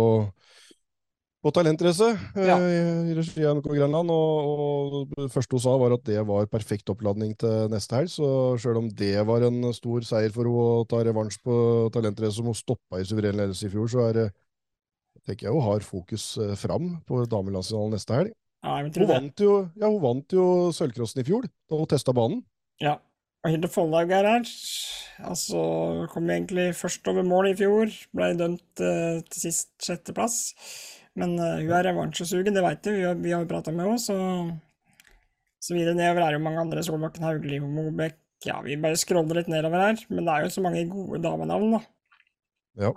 [1.41, 2.57] på talentrace eh, ja.
[2.61, 4.13] i regi av NK Grenland.
[4.13, 8.13] Og, og, det første hun sa, var at det var perfekt oppladning til neste helg.
[8.13, 8.29] Så
[8.61, 11.57] sjøl om det var en stor seier for henne å ta revansj på
[11.95, 14.29] talentrace som hun stoppa i suveren ledelse i fjor, så er det
[15.27, 18.35] tenker jeg hun har fokus eh, fram på damelandsfinalen neste helg.
[18.61, 22.43] Ja, hun, vant jo, ja, hun vant jo sølvcrossen i fjor, da hun testa banen.
[22.81, 22.99] Ja.
[23.41, 24.49] Og Hilde Follag er her.
[25.25, 25.61] Altså,
[26.13, 27.89] kom egentlig først over mål i fjor.
[28.13, 30.43] Ble dømt eh, til sist sjetteplass.
[31.19, 32.97] Men uh, hun er revansjesugen, det veit vi.
[32.99, 33.99] Vi har, jo prata med henne.
[33.99, 34.15] Så,
[35.61, 36.83] så videre nedover er jo mange andre.
[36.87, 40.03] Solbakken, Haugli, Mobekk Ja, vi bare scroller litt nedover her.
[40.09, 41.81] Men det er jo så mange gode damenavn, da.
[42.87, 42.93] Ja.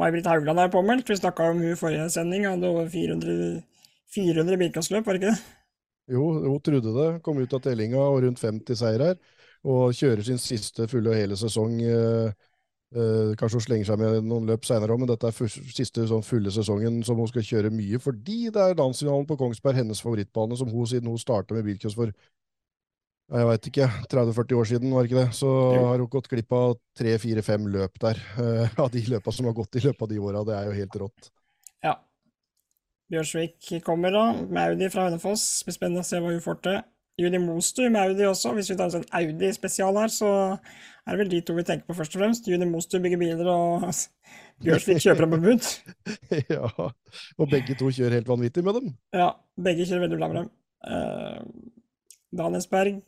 [0.00, 1.10] May-Britt Haugland er påmeldt.
[1.10, 2.46] Vi snakka om hun i forrige sending.
[2.48, 3.58] Hadde over 400,
[4.14, 5.58] 400 bilkastløp, var det ikke det?
[6.10, 7.10] Jo, hun trodde det.
[7.26, 9.20] Kom ut av tellinga og rundt 50 seier her.
[9.68, 11.76] Og kjører sin siste fulle og hele sesong.
[11.84, 12.48] Eh,
[12.90, 16.24] Uh, kanskje hun slenger seg med noen løp seinere òg, men dette er siste sånn
[16.26, 20.58] fulle sesongen som hun skal kjøre mye, fordi det er landsfinalen på Kongsberg, hennes favorittbane,
[20.58, 22.10] som hun siden hun starta med bilcross for
[23.30, 25.34] jeg veit ikke, 30-40 år siden, var det ikke det?
[25.38, 25.82] Så jo.
[25.86, 28.18] har hun gått glipp av tre, fire, fem løp der.
[28.34, 30.42] Uh, av de løpa som har gått i løpet av de åra.
[30.48, 31.28] Det er jo helt rått.
[31.86, 31.92] Ja.
[33.14, 34.24] Bjørsvik kommer, da.
[34.42, 35.44] Med Audi fra Hønefoss.
[35.66, 36.80] Blir spennende å se hva hun får til.
[37.20, 38.56] Juni Mostu med Audi også.
[38.56, 40.32] Hvis vi tar en sånn Audi-spesial her, så
[41.10, 42.46] er det vel de to vi tenker på først og fremst.
[42.46, 43.88] Juni Mostu bygger biler, og
[44.62, 45.70] Bjørsvik kjøper dem på bud.
[46.54, 48.92] ja, og begge to kjører helt vanvittig med dem.
[49.16, 50.52] Ja, begge kjører veldig bra med dem.
[50.86, 51.74] Uh,
[52.38, 53.02] Danielsberg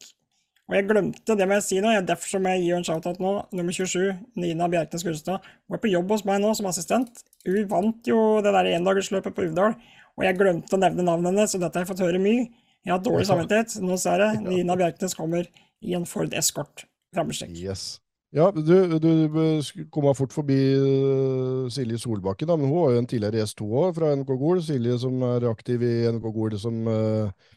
[0.68, 3.22] Og jeg glemte, det må jeg si nå, jeg, derfor må jeg gi en shout-out
[3.22, 3.32] nå.
[3.54, 7.22] Nummer 27, Nina Bjerknes Gullestad, Hun er på jobb hos meg nå som assistent.
[7.46, 9.78] Hun vant jo det der endagersløpet på Uvdal,
[10.18, 12.48] og jeg glemte å nevne navnet hennes, så dette har jeg fått høre mye.
[12.82, 13.78] Jeg har dårlig samvittighet.
[13.84, 15.46] Nå ser jeg Nina Bjerknes kommer
[15.82, 16.86] i en Ford Escort.
[17.14, 17.54] Frammestrekk.
[17.58, 18.00] Yes.
[18.32, 18.62] Ja, du,
[18.96, 18.98] du,
[19.28, 23.66] du kom fort forbi uh, Silje Solbakken, da, men hun var jo en tidligere S2
[23.68, 24.62] òg, fra NK Gol.
[24.64, 27.50] Silje som er aktiv i NK Gol som uh,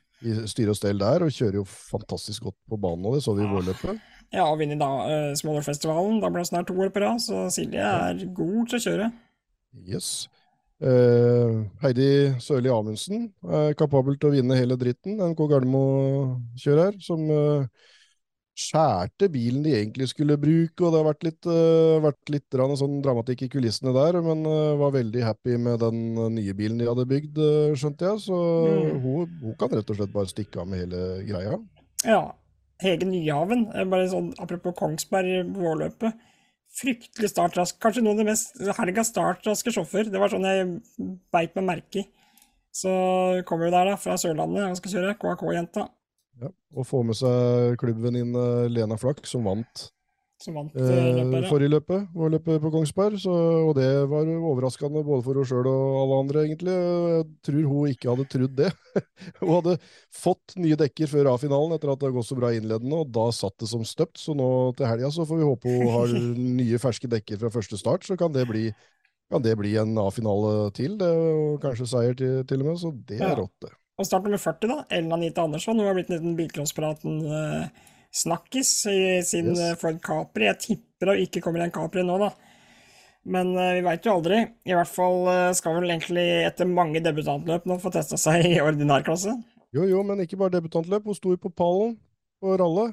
[0.51, 3.47] styrer og stell der, og kjører jo fantastisk godt på banen og det så vi
[3.47, 4.03] i vårløpet.
[4.35, 6.19] Ja, og vinner da uh, Smålårfestivalen.
[6.19, 9.11] Da ble det snart to år på rad, så Silje er god til å kjøre.
[9.87, 10.13] Yes.
[10.83, 15.21] Uh, Heidi Sørli Amundsen er kapabel til å vinne hele dritten.
[15.23, 17.93] NK Gardermo-kjører, som uh,
[18.55, 23.01] skjærte bilen de egentlig skulle bruke, og det har vært litt, uh, vært litt sånn
[23.03, 27.07] dramatikk i kulissene der, men uh, var veldig happy med den nye bilen de hadde
[27.09, 28.23] bygd, uh, skjønte jeg.
[28.27, 29.01] Så mm.
[29.03, 31.59] hun, hun, kan rett og slett bare stikke av med hele greia.
[32.07, 32.23] Ja.
[32.83, 36.17] Hege Nyhaven, bare sånn apropos Kongsberg vårløpet
[36.75, 37.77] fryktelig startrask.
[37.81, 40.09] Kanskje noen av de mest helga startraske sjåfør.
[40.11, 40.67] Det var sånn jeg
[41.33, 42.07] beit meg merke i.
[42.75, 42.91] Så
[43.47, 45.85] kommer vi der, da, fra Sørlandet og skal kjøre KAK-jenta.
[46.43, 49.89] Ja, og få med seg klubbvenninne Lena Flakk, som vant
[50.41, 53.17] som vant eh, eh forrige løpet, vår løpet på Kongsberg.
[53.21, 53.33] Så,
[53.69, 56.75] og det var overraskende både for henne sjøl og alle andre, egentlig.
[56.75, 58.71] Jeg tror hun ikke hadde trodd det.
[59.41, 59.77] hun hadde
[60.13, 63.29] fått nye dekker før A-finalen etter at det har gått så bra innledende, og da
[63.35, 64.19] satt det som støpt.
[64.21, 66.19] Så nå til helga så får vi håpe hun har
[66.59, 68.67] nye, ferske dekker fra første start, så kan det bli,
[69.31, 72.83] kan det bli en A-finale til, det, og kanskje seier til, til, og med.
[72.83, 73.73] Så det er rått, det.
[73.95, 74.79] Og start nummer 40, da.
[74.91, 75.79] Ellen Anita Andersson.
[75.79, 77.19] Hun har blitt en liten bilcrosspraten.
[77.25, 79.59] Uh snakkis i sin yes.
[79.59, 80.47] Eh, Ford Capri.
[80.47, 82.31] Jeg tipper hun ikke kommer en Capri nå, da.
[83.25, 84.41] Men uh, vi veit jo aldri.
[84.69, 85.25] I hvert fall
[85.57, 89.33] skal vel egentlig etter mange debutantløp nå få testa seg i ordinærklasse.
[89.75, 91.07] Jo, jo, men ikke bare debutantløp.
[91.09, 91.97] Hun sto jo på pallen
[92.43, 92.91] på ralle.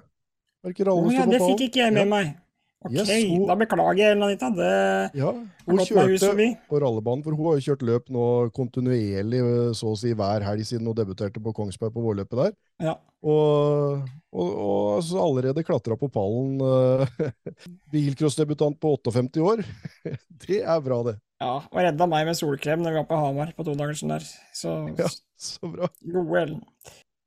[0.62, 2.11] Er ikke ralle oh, ja, det fikk ikke jeg med ja.
[2.11, 2.32] meg.
[2.83, 4.49] Ok, yes, hun, da beklager Anita.
[4.55, 4.70] Det
[5.18, 5.30] ja,
[5.68, 6.33] hun kjørte
[6.68, 8.26] på rallebanen, for hun har jo kjørt løp nå
[8.57, 9.43] kontinuerlig
[9.78, 12.55] så å si hver helg siden hun debuterte på Kongsberg på vårløpet der.
[12.83, 12.97] Ja.
[13.22, 14.03] Og,
[14.35, 16.59] og, og altså, allerede klatra på pallen.
[16.59, 17.07] Uh,
[17.95, 19.62] Bilcrossdebutant på 58 år.
[20.47, 21.16] det er bra, det.
[21.43, 24.26] Ja, og redda meg med solkrem når vi var på Hamar på todagersen der.
[24.55, 25.91] Så, ja, så bra.
[26.03, 26.61] Gode Ellen.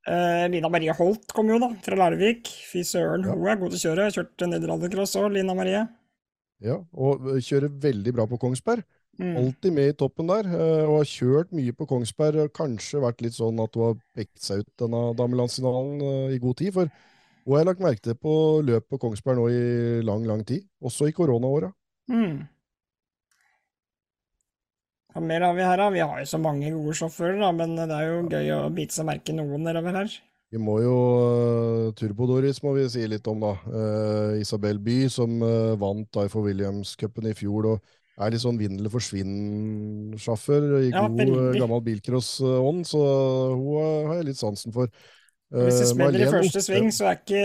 [0.06, 2.46] Uh, Lina Marie Holt kom jo, da, fra Larvik.
[2.70, 3.34] Fy søren, ja.
[3.34, 4.04] hun er god til å kjøre.
[4.04, 5.80] Jeg har kjørt nederlandercross òg, Lina Marie.
[6.62, 8.86] Ja, og kjører veldig bra på Kongsberg.
[9.16, 9.32] Mm.
[9.40, 10.46] Alltid med i toppen der.
[10.52, 12.52] Uh, og har kjørt mye på Kongsberg.
[12.54, 16.74] Kanskje vært litt sånn at hun har pekt seg ut denne damelandsfinalen i god tid.
[16.76, 18.36] For hun har jeg lagt merke til på
[18.66, 19.64] løp på Kongsberg nå i
[20.06, 20.68] lang, lang tid.
[20.86, 21.72] Også i koronaåra.
[22.12, 22.44] Mm.
[25.16, 25.88] Hva mer har vi her, da?
[25.94, 28.92] Vi har jo så mange gode sjåfører, da, men det er jo gøy å bite
[28.92, 30.12] seg merke noen nedover her.
[30.52, 33.54] Vi må jo uh, Turbo-Doris må vi si litt om, da.
[33.64, 37.72] Uh, Isabel By, som uh, vant for Williams-cupen i fjor.
[37.72, 41.58] og er litt sånn vinn eller forsvinn-sjåfør i ja, god, veldig.
[41.64, 43.02] gammel bilcross-ånd, så
[43.56, 44.92] hun har jeg litt sansen for.
[45.48, 47.44] Hvis vi smeller i første sving, så er, ikke,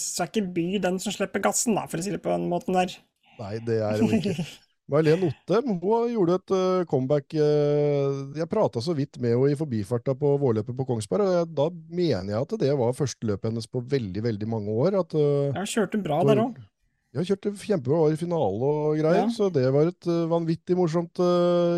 [0.00, 2.48] så er ikke By den som slipper gassen, da, for å si det på den
[2.52, 2.96] måten der.
[3.40, 4.36] Nei, det er hun ikke.
[4.90, 5.78] Marlene Otte hun
[6.10, 7.36] gjorde et uh, comeback.
[7.36, 11.50] Uh, jeg prata så vidt med henne i forbifarta på vårløpet på Kongsberg, og jeg,
[11.60, 14.98] da mener jeg at det var første løpet hennes på veldig veldig mange år.
[15.04, 16.60] At, uh, jeg kjørte bra der òg.
[17.10, 19.30] Ja, kjørte kjempebra, i finale og greier, ja.
[19.34, 21.18] så det var et vanvittig morsomt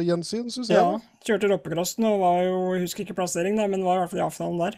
[0.04, 0.76] gjensyn, syns jeg.
[0.76, 4.12] Ja, kjørte roppekrossen og var jo, jeg husker ikke plassering, der, men var i hvert
[4.12, 4.76] fall i avtalen der.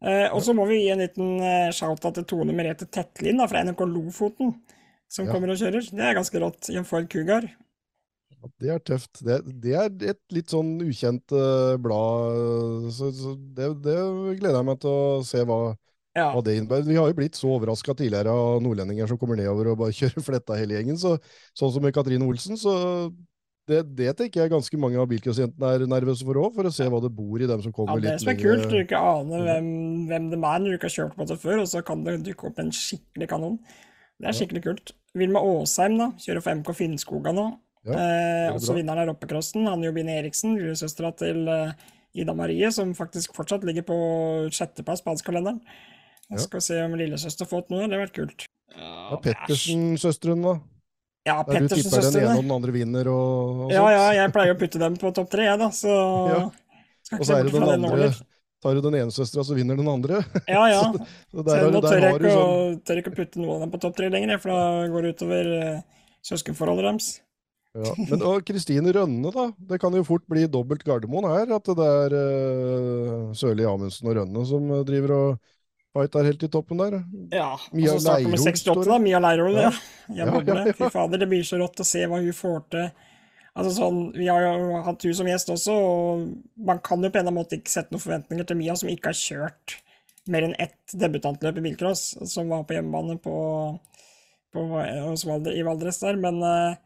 [0.00, 3.46] Eh, og så må vi gi en liten eh, shout-out til Tone Merete Tetlin da,
[3.50, 4.54] fra NRK Lofoten
[5.10, 5.34] som ja.
[5.34, 5.90] kommer og kjører.
[5.90, 7.48] Det er ganske rått i en Cougar.
[8.30, 9.22] Ja, det er tøft.
[9.26, 13.96] Det, det, er et litt sånn ukjent uh, blad, så, så det, det,
[14.40, 15.58] gleder jeg meg til å se hva,
[16.16, 16.30] ja.
[16.30, 16.86] hva det innebærer.
[16.88, 20.24] Vi har jo blitt så overraska tidligere av nordlendinger som kommer nedover og bare kjører
[20.24, 21.00] fletta hele gjengen.
[21.00, 21.16] Så,
[21.58, 22.76] sånn som med Katrine Olsen, så
[23.70, 26.86] det, det, tenker jeg ganske mange av bilcrossjentene er nervøse for òg, for å se
[26.90, 28.16] hva det bor i dem som kommer litt lenger.
[28.16, 29.68] Ja, Det som er kult, du ikke aner hvem,
[30.08, 32.16] hvem de er når du ikke har kjørt på det før, og så kan det
[32.26, 33.60] dukke opp en skikkelig kanon.
[34.20, 34.94] Det er skikkelig kult.
[35.18, 37.46] Vilma Aasheim da, kjører for MK Finnskoga nå.
[37.88, 41.72] Ja, eh, også vinneren av Roppecrossen, Anne Bine Eriksen, lillesøstera til uh,
[42.12, 43.96] Ida Marie, som faktisk fortsatt ligger på
[44.52, 45.62] sjetteplass på adelskalenderen.
[46.28, 46.42] Ja.
[46.44, 48.46] Skal se om lillesøster har fått noe, det har vært kult.
[48.76, 50.60] Ja, Pettersen-søstrene, da?
[51.26, 52.12] Ja, Pettersen-søstrene.
[52.12, 55.00] Den ene og den andre vinner og, og Ja, ja, jeg pleier å putte dem
[55.00, 55.96] på topp tre, jeg, da, så
[56.30, 56.42] ja.
[57.16, 58.12] Og så er det den andre
[58.62, 60.20] tar du den ene søstera, så vinner den andre.
[60.46, 60.82] Ja, ja.
[60.92, 62.78] så, så, der, så nå tør jeg, ikke, sånn...
[62.86, 65.50] tør ikke putte noen av dem på topp tre lenger, for da går det utover
[65.56, 67.10] uh, søskenforholdet deres.
[67.70, 69.46] Ja, men og Kristine Rønne, da.
[69.70, 71.52] Det kan jo fort bli dobbelt Gardermoen her.
[71.54, 75.52] At det er uh, Sørli Amundsen og Rønne som driver og
[75.94, 76.98] fighter helt i toppen der.
[77.34, 78.98] Ja, og så starter med 68, da.
[79.02, 79.70] Mia Leirol, ja.
[80.08, 80.26] ja.
[80.26, 80.74] ja, ja, ja.
[80.74, 82.90] Fy fader, det blir så rått å se hva hun får til
[83.58, 86.26] Altså sånn, Vi har jo hatt hun som gjest også, og
[86.68, 88.90] man kan jo på en eller annen måte ikke sette noen forventninger til Mia, som
[88.92, 89.80] ikke har kjørt
[90.30, 93.34] mer enn ett debutantløp i bilcross, som var på hjemmebane på,
[94.54, 94.64] på,
[95.50, 96.20] i Valdres der.
[96.20, 96.78] Men, eh,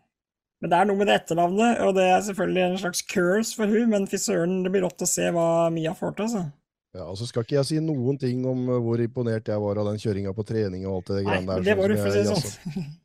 [0.62, 3.68] men, det er noe med det etternavnet, og det er selvfølgelig en slags curse for
[3.68, 6.46] hun, men fy søren, det blir rått å se hva Mia får til, altså.
[6.94, 9.88] Ja, og så skal ikke jeg si noen ting om hvor imponert jeg var av
[9.90, 11.58] den kjøringa på trening og alt det greiene der.
[11.58, 12.92] Nei, det var du, for å si sånn.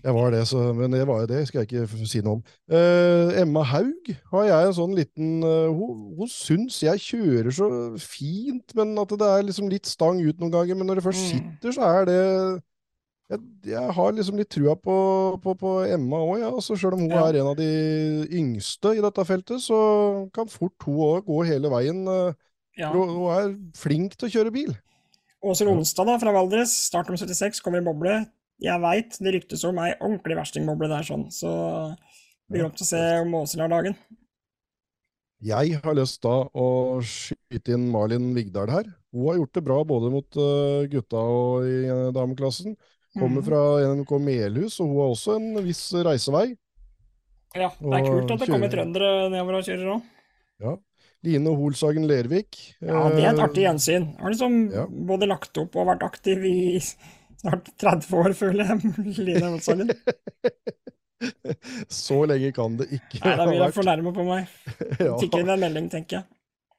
[0.00, 2.40] Jeg var det, så, men det var jo det, skal jeg ikke si noe om.
[2.72, 7.68] Uh, Emma Haug har jeg en sånn liten uh, Hun, hun syns jeg kjører så
[8.00, 10.78] fint, men at det er liksom litt stang ut noen ganger.
[10.78, 11.30] Men når det først mm.
[11.34, 12.18] sitter, så er det
[13.30, 13.42] Jeg,
[13.74, 14.96] jeg har liksom litt trua på,
[15.44, 16.48] på, på Emma òg, ja.
[16.50, 17.28] altså, Sjøl om hun ja.
[17.28, 17.70] er en av de
[18.40, 19.78] yngste i dette feltet, så
[20.34, 22.02] kan fort hun òg gå hele veien.
[22.08, 22.32] Uh,
[22.80, 22.90] ja.
[22.94, 24.74] hun, hun er flink til å kjøre bil.
[25.40, 28.18] Åse Onstad da, fra Valdres, start om 76, kommer i boble
[28.60, 31.52] jeg veit det ryktes om ei ordentlig verstingboble der, sånn, så
[32.50, 33.98] det blir til å se om Åshild har dagen.
[35.40, 36.66] Jeg har lyst da å
[37.00, 38.88] skyte inn Malin Vigdal her.
[39.14, 42.76] Hun har gjort det bra både mot uh, gutta og i uh, dameklassen.
[43.16, 43.46] Kommer mm.
[43.46, 43.62] fra
[43.94, 46.50] NMK Melhus, og hun har også en viss reisevei.
[47.56, 50.04] Ja, det er kult at det kommer trøndere nedover og kjører òg.
[50.62, 50.76] Ja.
[51.26, 52.60] Line Holsagen Lervik.
[52.80, 54.06] Ja, det er et artig gjensyn.
[54.20, 54.84] Har liksom ja.
[54.88, 56.60] både lagt opp og vært aktiv i
[57.40, 59.92] snart 30 år, føler jeg, Line Olshagen.
[61.92, 64.52] Så lenge kan det ikke Nei, da blir jeg fornærma på meg.
[65.20, 66.28] Tikk inn en melding, tenker jeg.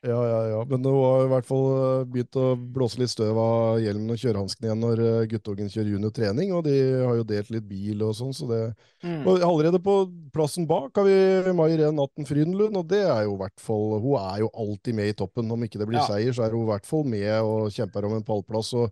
[0.01, 0.61] Ja, ja, ja.
[0.65, 4.17] Men hun har i hvert fall eh, begynt å blåse litt støv av hjelmen og
[4.17, 6.73] kjørehanskene igjen når eh, guttungen kjører juniortrening, og de
[7.05, 8.61] har jo delt litt bil og sånn, så det
[9.05, 9.27] mm.
[9.29, 9.99] og Allerede på
[10.33, 13.99] plassen bak har vi Mai Ren Atten Frydenlund, og det er jo i hvert fall
[14.01, 15.53] Hun er jo alltid med i toppen.
[15.53, 16.07] Om ikke det blir ja.
[16.09, 18.73] seier, så er hun i hvert fall med og kjemper om en pallplass.
[18.73, 18.89] og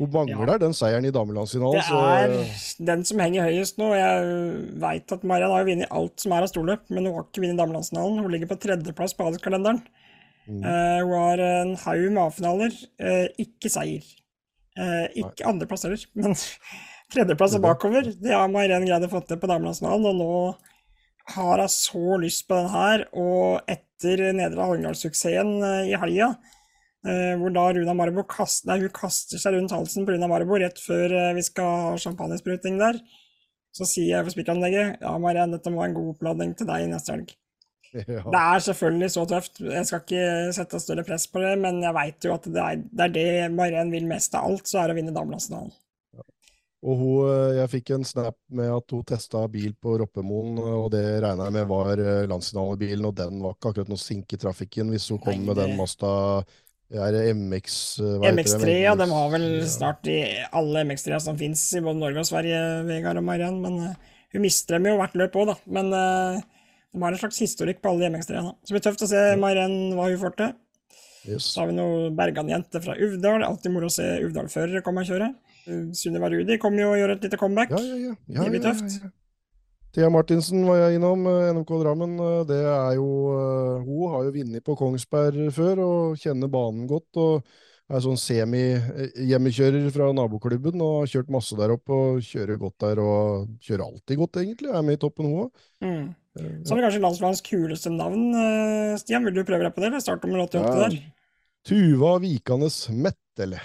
[0.00, 0.58] hun mangler ja.
[0.62, 1.76] den seieren i damelandsfinalen.
[1.76, 2.84] Det er så...
[2.88, 3.90] den som henger høyest nå.
[3.98, 4.28] Jeg
[4.80, 7.60] veit at Mariann har vunnet alt som er av storløp, men hun har ikke vunnet
[7.60, 8.22] damelandsfinalen.
[8.24, 9.82] Hun ligger på tredjeplass på adelskalenderen.
[10.46, 10.62] Mm.
[10.64, 14.06] Uh, hun har en haug med A-finaler, uh, ikke seier.
[14.80, 16.38] Uh, ikke andreplass heller, men
[17.12, 18.08] tredjeplass er bakover.
[18.16, 22.48] Det har Mariann greid å få til på damelandsfinalen, og nå har hun så lyst
[22.48, 23.04] på den her.
[23.12, 26.59] Og etter Nedre Hallingdal-suksessen i helga, Eh,
[27.40, 30.80] hvor da Runa Marbo kast, nei, hun kaster seg rundt halsen på Runa Marbo rett
[30.82, 33.00] før eh, vi skal ha champagnespruting der.
[33.76, 36.90] Så sier jeg for spikeranlegget ja, Mariann, dette må være en god oppladning til deg
[36.92, 37.36] neste helg.
[37.90, 38.20] Ja.
[38.22, 39.56] Det er selvfølgelig så tøft.
[39.66, 42.76] Jeg skal ikke sette større press på det, men jeg veit jo at det er
[42.84, 45.72] det, er det Mariann vil mest av alt, så er det å vinne damelandsfinalen.
[46.14, 46.22] Ja.
[46.86, 50.86] Og hun, eh, jeg fikk en snap med at hun testa bil på Roppemoen, og
[50.94, 54.94] det regna jeg med var landsfinalebilen, og den var ikke akkurat noe sink i trafikken
[54.94, 55.48] hvis hun kom Nei, det...
[55.50, 56.14] med den Masta
[56.90, 57.74] er det MX
[58.26, 58.94] MX3, ja.
[58.98, 60.20] De har vel snart i
[60.50, 63.60] alle MX3 som fins i både Norge og Sverige, Vegard og Mariann.
[63.62, 65.56] Men uh, hun mister dem jo hvert løp òg, da.
[65.70, 66.40] Men uh,
[66.90, 68.40] de har en slags historikk på alle de MX3.
[68.40, 68.56] Da.
[68.58, 70.58] Så det blir tøft å se Mariann hva hun får til.
[71.28, 71.46] Yes.
[71.52, 73.46] Så har vi noen Bergan-jente fra Uvdal.
[73.46, 75.30] Alltid moro å se Uvdal-førere komme og kjøre.
[75.94, 77.74] Sunniva Rudi kommer jo og gjør et lite comeback.
[77.76, 78.42] Ja, ja, ja.
[78.42, 79.02] det blir tøft.
[79.90, 82.12] Thea Martinsen var jeg innom, eh, NMK Drammen.
[82.22, 86.86] Eh, det er jo, eh, hun har jo vunnet på Kongsberg før og kjenner banen
[86.86, 87.10] godt.
[87.16, 87.42] og
[87.90, 93.00] er sånn semi-hjemmekjører fra naboklubben og har kjørt masse der oppe og kjører godt der.
[93.02, 94.70] Og kjører alltid godt, egentlig.
[94.70, 95.50] Er med i toppen, hun òg.
[95.82, 96.14] Mm.
[96.38, 98.30] Det kanskje landslagets kuleste navn.
[98.96, 99.90] Stian, vil du prøve deg på det?
[99.90, 100.86] med 88 ja.
[100.86, 100.94] der?
[101.66, 103.58] Tuva Vikanes Mettele.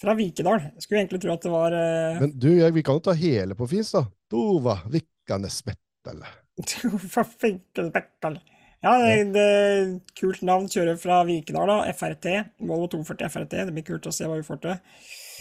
[0.00, 0.66] Fra Vikedal.
[0.80, 2.20] Skulle egentlig tro at det var uh...
[2.24, 4.08] Men du, jeg, vi kan jo ta hele på fis, da.
[4.26, 6.24] Tuva Vikanes Finkende Spettel.
[7.40, 8.40] Finkende Spettel.
[8.82, 9.48] Ja, det, det
[9.80, 10.68] et kult navn.
[10.72, 11.82] Kjører fra Vikedal, da.
[11.94, 12.30] FRT.
[12.64, 13.58] Volvo 240 FRT.
[13.68, 14.78] Det blir kult å se hva vi får til.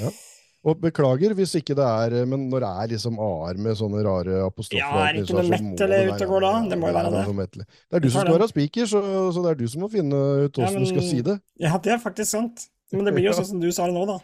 [0.04, 0.12] Ja.
[0.68, 4.42] Og beklager hvis ikke det er Men når det er liksom AR med sånne rare
[4.44, 6.50] apostrofer Ja, er ikke noe metal ute og går da?
[6.74, 7.64] Det må jo være det.
[7.64, 9.00] Det er du som skal være speaker, så,
[9.32, 11.38] så, det er du som må finne ut åssen ja, du skal si det.
[11.64, 12.68] Ja, det er faktisk sant.
[12.92, 14.20] Men det blir jo sånn som du sa det nå, da.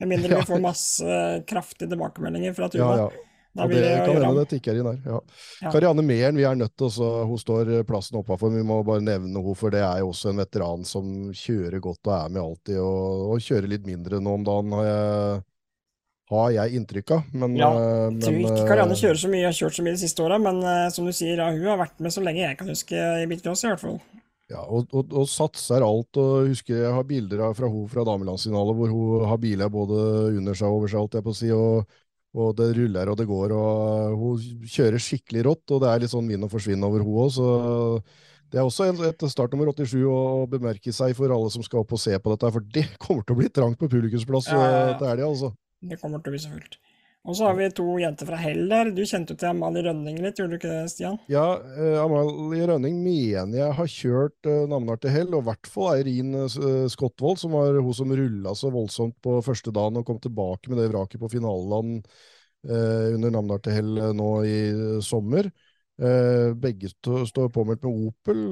[0.00, 1.20] Med mindre vi får masse
[1.52, 2.88] kraftige tilbakemeldinger fra Tuva.
[2.88, 3.23] Ja, ja.
[3.54, 5.00] Og det kan hende det tikker inn her.
[5.06, 5.20] Ja.
[5.62, 5.70] Ja.
[5.70, 9.30] Karianne Mehlen, vi er nødt til å Hun står plassen oppafor, vi må bare nevne
[9.30, 12.80] henne, for det er jo også en veteran som kjører godt og er med alltid,
[12.82, 15.44] og, og kjører litt mindre nå om dagen, har jeg,
[16.34, 17.30] har jeg inntrykk av.
[17.44, 17.70] Men, ja,
[18.10, 20.40] jeg tror ikke eh, Karianne kjører så mye, har kjørt så mye de siste åra,
[20.42, 20.60] men
[20.96, 23.66] som du sier, ja, hun har vært med så lenge jeg kan huske i bilcross,
[23.66, 23.98] i hvert fall.
[24.52, 26.18] Ja, og, og, og, satser alt.
[26.20, 30.00] og husker Jeg har bilder fra henne fra damelandssignalet hvor hun har biler både
[30.36, 31.94] under seg og over seg, alt jeg på å si, og
[32.34, 36.12] og det ruller og det går, og hun kjører skikkelig rått, og det er litt
[36.14, 37.48] sånn vinn og forsvinn over hun òg, så
[38.50, 42.02] det er også et startnummer 87 å bemerke seg for alle som skal opp og
[42.02, 44.96] se på dette, for det kommer til å bli trangt på publikumsplass ja, ja, ja.
[44.98, 45.54] til helga, altså.
[45.84, 46.78] Det kommer til å bli så fullt.
[47.24, 48.90] Og så har vi to jenter fra Hell der.
[48.92, 51.16] Du kjente jo til Amalie Rønning litt, gjorde du ikke det, Stian?
[51.32, 55.70] Ja, eh, Amalie Rønning mener jeg har kjørt eh, Namdal til Hell, og i hvert
[55.72, 60.04] fall Eirin eh, Skottvold, som var hun som rulla så voldsomt på første dagen og
[60.04, 62.02] kom tilbake med det vraket på finaleland
[62.68, 64.58] eh, under Namdal til Hell eh, nå i
[65.06, 65.48] sommer.
[65.94, 68.42] Eh, begge står påmeldt med Opel.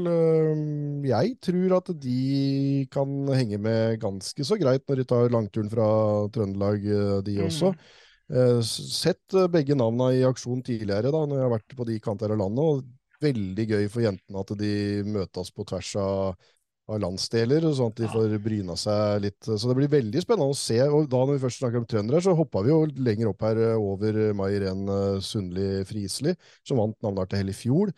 [1.11, 5.91] jeg tror at de kan henge med ganske så greit når de tar langturen fra
[6.33, 6.89] Trøndelag,
[7.29, 7.45] de mm.
[7.51, 7.75] også.
[7.77, 8.02] Mm.
[8.33, 11.99] Eh, sett eh, begge navna i aksjon tidligere da, når jeg har vært på de
[12.01, 12.65] kanter av landet.
[12.65, 14.73] og Veldig gøy for jentene at de
[15.07, 16.47] møtes på tvers av,
[16.91, 19.39] av landsdeler, sånn at de får bryna seg litt.
[19.47, 20.81] Så det blir veldig spennende å se.
[20.89, 23.61] og da Når vi først snakker om trøndere, så hoppa vi jo lenger opp her
[23.69, 24.89] eh, over Mai Ren
[25.23, 26.35] Sundli Frisli,
[26.67, 27.93] som vant navnet til Hell i fjor.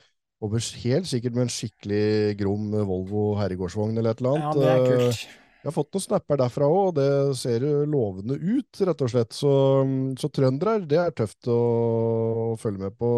[0.45, 4.51] Og helt sikkert med en skikkelig grom Volvo herregårdsvogn eller et eller annet.
[4.51, 5.25] Ja, det er kult.
[5.65, 9.33] Jeg har fått noen snapper derfra òg, og det ser lovende ut, rett og slett.
[9.33, 9.53] Så,
[10.21, 13.13] så trøndere, det er tøft å, å, følge med på.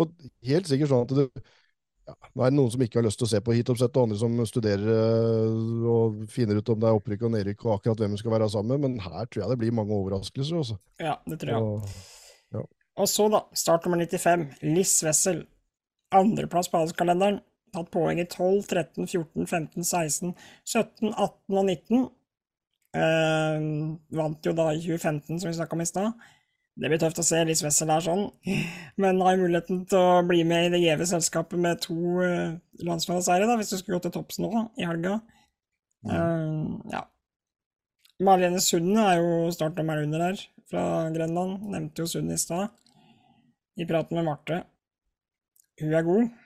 [0.00, 0.14] Og
[0.48, 1.26] helt sikkert sånn at det,
[2.08, 4.08] ja, Nå er det noen som ikke har lyst til å se på hitoppsett, og
[4.08, 8.00] andre som studerer eh, og finner ut om det er opprykk og nedrykk og akkurat
[8.00, 10.64] hvem vi skal være sammen med, men her tror jeg det blir mange overraskelser.
[10.64, 10.80] Også.
[11.04, 11.68] Ja, det tror jeg.
[11.68, 12.00] Og,
[12.56, 12.64] ja.
[13.04, 15.44] og så, da, start nummer 95, Liss Wessel.
[16.16, 17.42] Andreplass på adelskalenderen
[17.74, 22.04] tatt poeng i 12, 13, 14, 15, 16, 17, 18 og 19.
[23.00, 23.64] Eh,
[24.18, 26.28] vant jo da i 2015, som vi snakka om i stad.
[26.80, 28.22] Det blir tøft å se Liss Wessel er sånn,
[29.02, 33.56] men har muligheten til å bli med i det gjeve selskapet med to uh, da.
[33.58, 35.18] hvis du skulle gå til topps nå da, i helga.
[36.06, 36.80] Mm.
[36.94, 37.04] Ja.
[38.24, 40.40] Marlene Sunde er jo startnummeren under her,
[40.70, 41.66] fra Grenland.
[41.72, 42.72] Nevnte jo Sunde i stad,
[43.76, 44.62] i praten med Marte.
[45.80, 46.39] Hun er god.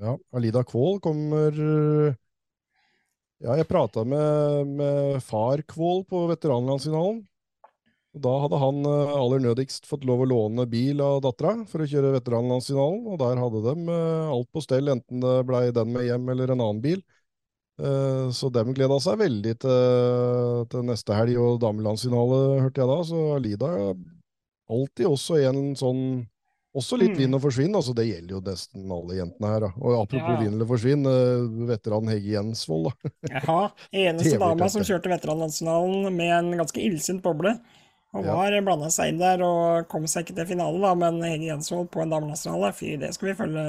[0.00, 1.56] Ja, Alida Kvål kommer
[3.40, 7.22] Ja, jeg prata med, med, far Kvål på veteranlandsfinalen.
[8.16, 11.84] Og Da hadde han eh, aller nødigst fått lov å låne bil av dattera for
[11.84, 15.92] å kjøre veteranlandsfinalen, og der hadde de eh, alt på stell, enten det blei den
[15.92, 17.02] med hjem eller en annen bil.
[17.76, 22.98] Eh, så de gleda seg veldig til, til neste helg og damelandsfinale, hørte jeg da.
[23.10, 23.92] Så Alida er
[24.72, 26.02] alltid også en sånn
[26.76, 27.18] også litt mm.
[27.22, 27.74] vinn og forsvinn.
[27.78, 29.64] altså Det gjelder jo nesten alle jentene her.
[29.66, 29.70] Da.
[29.80, 30.42] Og Apropos ja.
[30.42, 32.90] vinn eller forsvinn, uh, veteran Hegge Jensvold.
[32.90, 33.10] Da.
[33.38, 33.58] ja,
[34.04, 37.56] eneste dama som kjørte veteranlandsfinalen med en ganske illsint boble.
[38.16, 38.62] Og var ja.
[38.64, 42.00] blanda seg inn der og kom seg ikke til finalen, da, men Hegge Jensvold på
[42.04, 43.64] en damelandsfinale, fy, det skal vi følge,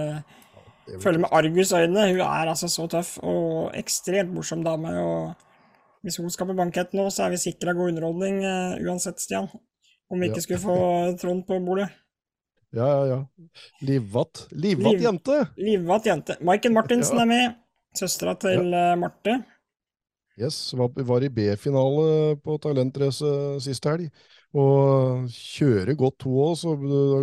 [0.88, 2.08] ja, følge med argusøyne.
[2.14, 4.93] Hun er altså så tøff og ekstremt morsom dame.
[5.01, 9.20] og Hvis hun skal på bankett nå, så er vi sikra god underholdning uh, uansett,
[9.24, 9.51] Stian.
[10.08, 10.78] Om vi ikke skulle få
[11.22, 11.89] Trond på bordet.
[12.76, 13.20] Ja, ja, ja.
[13.82, 14.47] Livvatt.
[14.51, 15.38] Livvatt jente!
[15.55, 16.36] Livvatt jente.
[16.43, 17.24] Maiken Martinsen ja.
[17.24, 17.61] er med.
[17.95, 18.91] Søstera til ja.
[18.91, 19.38] Eh, Marte.
[20.38, 23.30] Yes, var, var i B-finale på talentrace
[23.63, 24.11] sist helg.
[24.57, 26.57] Og kjører godt, hun òg.
[26.59, 26.76] Så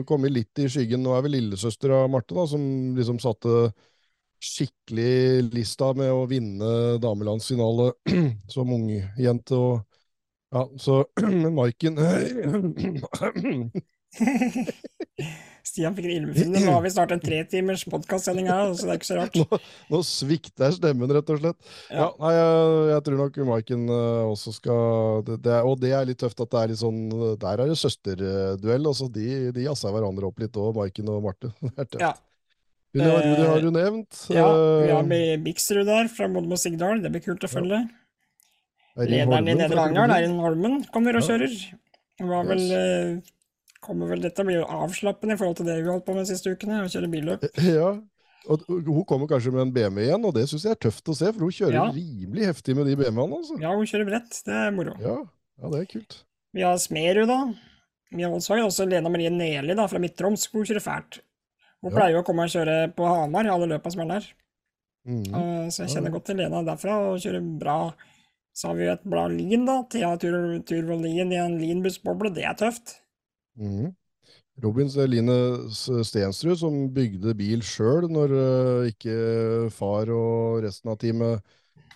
[0.09, 1.05] kommet litt i skyggen.
[1.05, 2.65] Nå er vel lillesøster av Marte, da, som
[2.97, 3.71] liksom satte
[4.45, 7.93] skikkelig lista med å vinne damelandsfinale
[8.55, 9.61] som ungjente.
[9.61, 9.85] Og
[10.55, 11.05] ja, så
[11.59, 12.01] Maiken
[15.65, 16.61] Stian fikk en ildbefinnende.
[16.67, 19.39] Nå har vi snart en tretimers podkastsending her, så det er ikke så rart.
[19.41, 19.61] Nå,
[19.95, 21.71] nå svikter stemmen, rett og slett.
[21.89, 21.97] Ja.
[22.03, 26.07] ja nei, jeg, jeg, tror nok Maiken uh, også skal det, det, Og det er
[26.11, 27.01] litt tøft at det er litt sånn
[27.41, 28.91] Der er det søsterduell.
[28.93, 31.53] Altså, de de jazzer hverandre opp litt òg, Maiken og Marte.
[32.05, 32.15] Ja.
[32.95, 34.19] Hun har, Rudi har du nevnt.
[34.31, 34.47] Ja,
[34.85, 37.01] vi har med Bixrud der, fra Modmo Sigdal.
[37.03, 37.81] Det blir kult å følge.
[38.95, 41.57] Lederen i Nedre Langdal, Eirin Holmen, kommer og kjører.
[42.23, 42.63] Var vel
[43.85, 46.35] kommer vel, Dette blir jo avslappende i forhold til det vi holdt på med de
[46.35, 47.47] siste ukene, å kjøre billøp.
[47.75, 47.95] Ja,
[48.51, 51.17] og hun kommer kanskje med en BMW igjen, og det syns jeg er tøft å
[51.17, 51.85] se, for hun kjører ja.
[51.95, 53.39] rimelig heftig med de BMW-ene.
[53.41, 53.57] altså.
[53.63, 54.41] Ja, hun kjører bredt.
[54.45, 54.97] Det er moro.
[55.01, 55.17] Ja,
[55.63, 56.19] ja det er kult.
[56.55, 57.39] Vi har Smerud, da.
[58.15, 60.47] Vi har også Lena Marie Neli da, fra Midt-Troms.
[60.53, 61.23] Hun kjører fælt.
[61.83, 61.97] Hun ja.
[61.97, 64.29] pleier jo å komme og kjøre på Hamar, alle løpa som er der.
[65.09, 65.25] Mm.
[65.33, 67.79] Uh, så jeg kjenner godt til Lena derfra, og kjører bra.
[68.55, 69.81] Så har vi jo et blad Lin, da.
[69.91, 72.31] Thea Turvold Lien i en Lin-bussboble.
[72.37, 72.99] Det er tøft.
[73.61, 73.93] Mm.
[74.63, 75.37] Robin Line
[75.75, 79.17] Stensrud, som bygde bil sjøl når uh, ikke
[79.75, 81.55] far og resten av teamet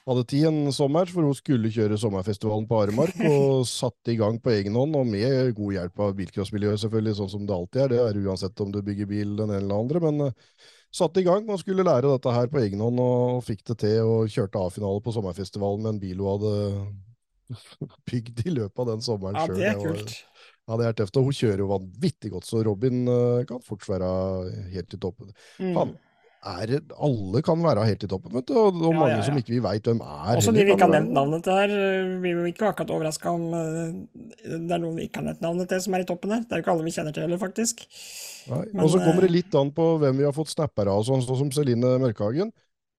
[0.08, 4.40] hadde tid en sommer, for hun skulle kjøre sommerfestivalen på Aremark, og satte i gang
[4.42, 7.92] på egen hånd, og med god hjelp av bilcrossmiljøet, selvfølgelig, sånn som det alltid er.
[7.92, 11.28] Det er uansett om du bygger bil den ene eller andre, men uh, satte i
[11.28, 14.64] gang og skulle lære dette her på egen hånd, og fikk det til, og kjørte
[14.64, 16.56] A-finale på sommerfestivalen med en bil hun hadde
[18.08, 19.60] bygd i løpet av den sommeren sjøl.
[19.60, 20.18] Ja, det er kult.
[20.68, 21.16] Ja, det er tøft.
[21.16, 24.10] Og hun kjører jo vanvittig godt, så Robin uh, kan fort være
[24.74, 25.32] helt i toppen.
[25.56, 25.96] Mm.
[26.48, 29.24] er, alle kan være helt i toppen, vet du, og, og ja, mange ja, ja.
[29.26, 30.34] som ikke vi veit hvem er.
[30.36, 33.32] Også de vi ikke har nevnt navnet til her, Vi blir jo ikke akkurat overraska
[33.32, 36.44] om det er noen vi ikke har nevnt navnet til som er i toppen her.
[36.44, 37.84] Det er jo ikke alle vi kjenner til heller, faktisk.
[38.52, 41.24] Nei, og så kommer det litt an på hvem vi har fått snapper av, sånn,
[41.24, 42.52] sånn som Celine Mørkhagen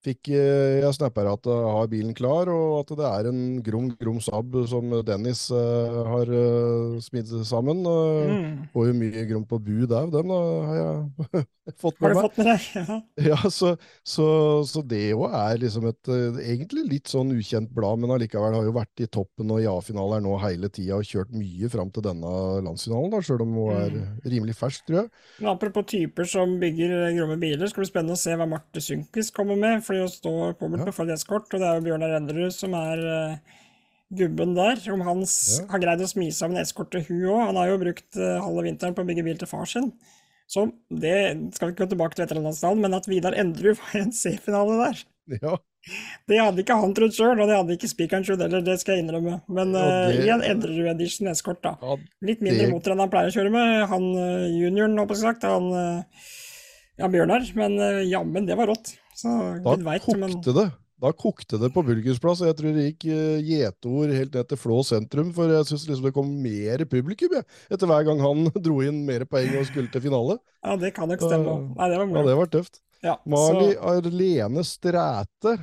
[0.05, 3.89] fikk eh, jeg snapper at jeg har bilen klar, og at det er en Grom
[3.99, 7.83] Grom Saab som Dennis uh, har uh, smidd sammen.
[7.83, 8.53] Uh, mm.
[8.73, 10.39] Får jo mye Grom på bu der, dem da,
[10.69, 11.45] har jeg
[11.77, 12.17] fått med meg.
[12.17, 12.67] Har du fått med deg?
[12.79, 12.97] Ja,
[13.29, 14.25] ja så, så,
[14.67, 18.67] så, det jo er liksom et uh, egentlig litt sånn ukjent blad, men allikevel har
[18.67, 22.05] jo vært i toppen og i A-finaler nå hele tida og kjørt mye fram til
[22.05, 22.33] denne
[22.65, 24.09] landsfinalen, da, sjøl om hun er mm.
[24.33, 25.13] rimelig fersk, tror jeg.
[25.39, 28.83] Men apropos typer som bygger gromme biler, skal det bli spennende å se hva Marte
[28.83, 31.49] Sunkis kommer med fordi hun står påmeldt på escort.
[31.53, 33.57] og det er jo Bjørnar Renderud som er uh,
[34.19, 34.81] gubben der.
[34.91, 35.65] Om han ja.
[35.71, 37.43] har greid å smi sammen eskort til hun òg.
[37.51, 39.91] Han har jo brukt halve vinteren på å bygge bil til far sin.
[40.49, 41.15] Så det
[41.53, 44.77] skal vi ikke gå tilbake til veteranlandsdalen, men at Vidar Endrud var i en C-finale
[44.79, 45.03] der.
[45.37, 45.57] Ja.
[46.29, 48.97] Det hadde ikke han trodd sjøl, og det hadde ikke spikeren trodd heller, det skal
[48.97, 49.39] jeg innrømme.
[49.47, 50.17] Men ja, det...
[50.17, 51.75] uh, i en Endrud Edition eskort, da.
[51.81, 52.73] Ja, Litt mindre det...
[52.73, 53.75] motor enn han pleier å kjøre med.
[53.93, 56.27] Han uh, junioren, holdt jeg sagt, han uh,
[56.99, 57.45] ja, Bjørnar.
[57.57, 58.95] Men uh, jammen, det var rått.
[59.17, 60.39] Så da kokte men...
[60.43, 60.69] det.
[60.99, 64.59] Da kokte det på Bulgersplass, og jeg tror det gikk uh, gjetord helt ned til
[64.59, 65.31] Flå sentrum.
[65.35, 69.05] For jeg syns liksom det kom mer publikum jeg, etter hver gang han dro inn
[69.07, 70.37] mer poeng og skulle til finale.
[70.59, 71.55] Ja, det kan nok stemme.
[71.55, 72.81] Uh, Nei, det var Ja, det var tøft.
[72.99, 73.81] Ja, Mali så...
[73.93, 75.57] Arlene Stræte.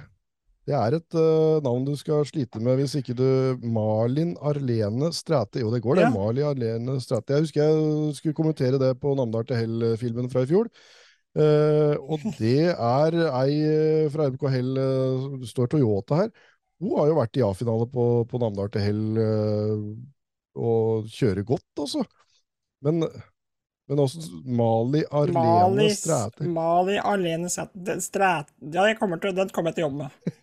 [0.67, 3.29] Det er et uh, navn du skal slite med hvis ikke du
[3.61, 5.61] Malin Arlene Stræte.
[5.61, 6.09] Jo, det går, det.
[6.09, 6.15] Ja.
[6.17, 7.37] Mali Arlene Stræte.
[7.37, 10.73] Jeg husker jeg skulle kommentere det på Namdal til Hell-filmen fra i fjor.
[11.37, 14.79] Uh, og det er ei eh, fra MK Hell,
[15.43, 16.31] det står Toyota her.
[16.81, 19.83] Hun har jo vært i A-finale på, på Namdal til Hell uh,
[20.57, 22.07] og kjører godt, altså.
[22.85, 23.05] Men,
[23.89, 26.49] men også Mali Arlene Mali, Stræte.
[26.49, 30.43] Mali Arlene Stræte Ja, kommer til, den kommer jeg til å jobbe med.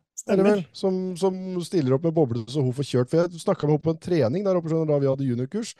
[0.27, 0.37] Eh, eh.
[0.37, 0.51] Stemmer.
[0.51, 1.33] Vel, som, som,
[1.65, 3.11] stiller opp med boble så hun får kjørt.
[3.11, 5.75] For jeg snakka med henne på en trening der oppe da vi hadde juniorkurs.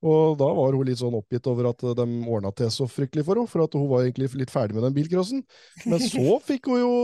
[0.00, 3.36] Og da var hun litt sånn oppgitt over at de ordna til så fryktelig for
[3.36, 5.42] henne, for at hun var egentlig litt ferdig med den bilcrossen.
[5.84, 6.94] Men så fikk hun jo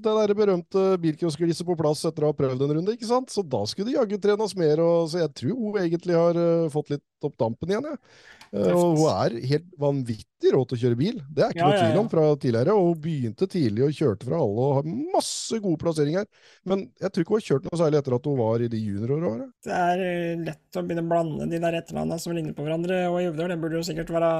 [0.00, 3.28] det der berømte bilcrossgliset på plass etter å ha prøvd en runde, ikke sant?
[3.28, 6.70] Så da skulle det jaggu trenes mer, og, så jeg tror hun egentlig har uh,
[6.72, 8.00] fått litt opp dampen igjen, jeg.
[8.00, 8.39] Ja.
[8.50, 11.68] Uh, og hun er helt vanvittig rå til å kjøre bil, det er ikke ja,
[11.68, 12.74] noe tvil om fra tidligere.
[12.74, 16.26] Og hun begynte tidlig og kjørte fra alle og har masse gode plasseringer.
[16.66, 18.80] Men jeg tror ikke hun har kjørt noe særlig etter at hun var i de
[18.82, 19.46] junioråra.
[19.66, 23.04] Det er eh, lett å begynne å blande de der etternavna som ligner på hverandre.
[23.12, 24.32] Og i Uvdal, det burde jo sikkert være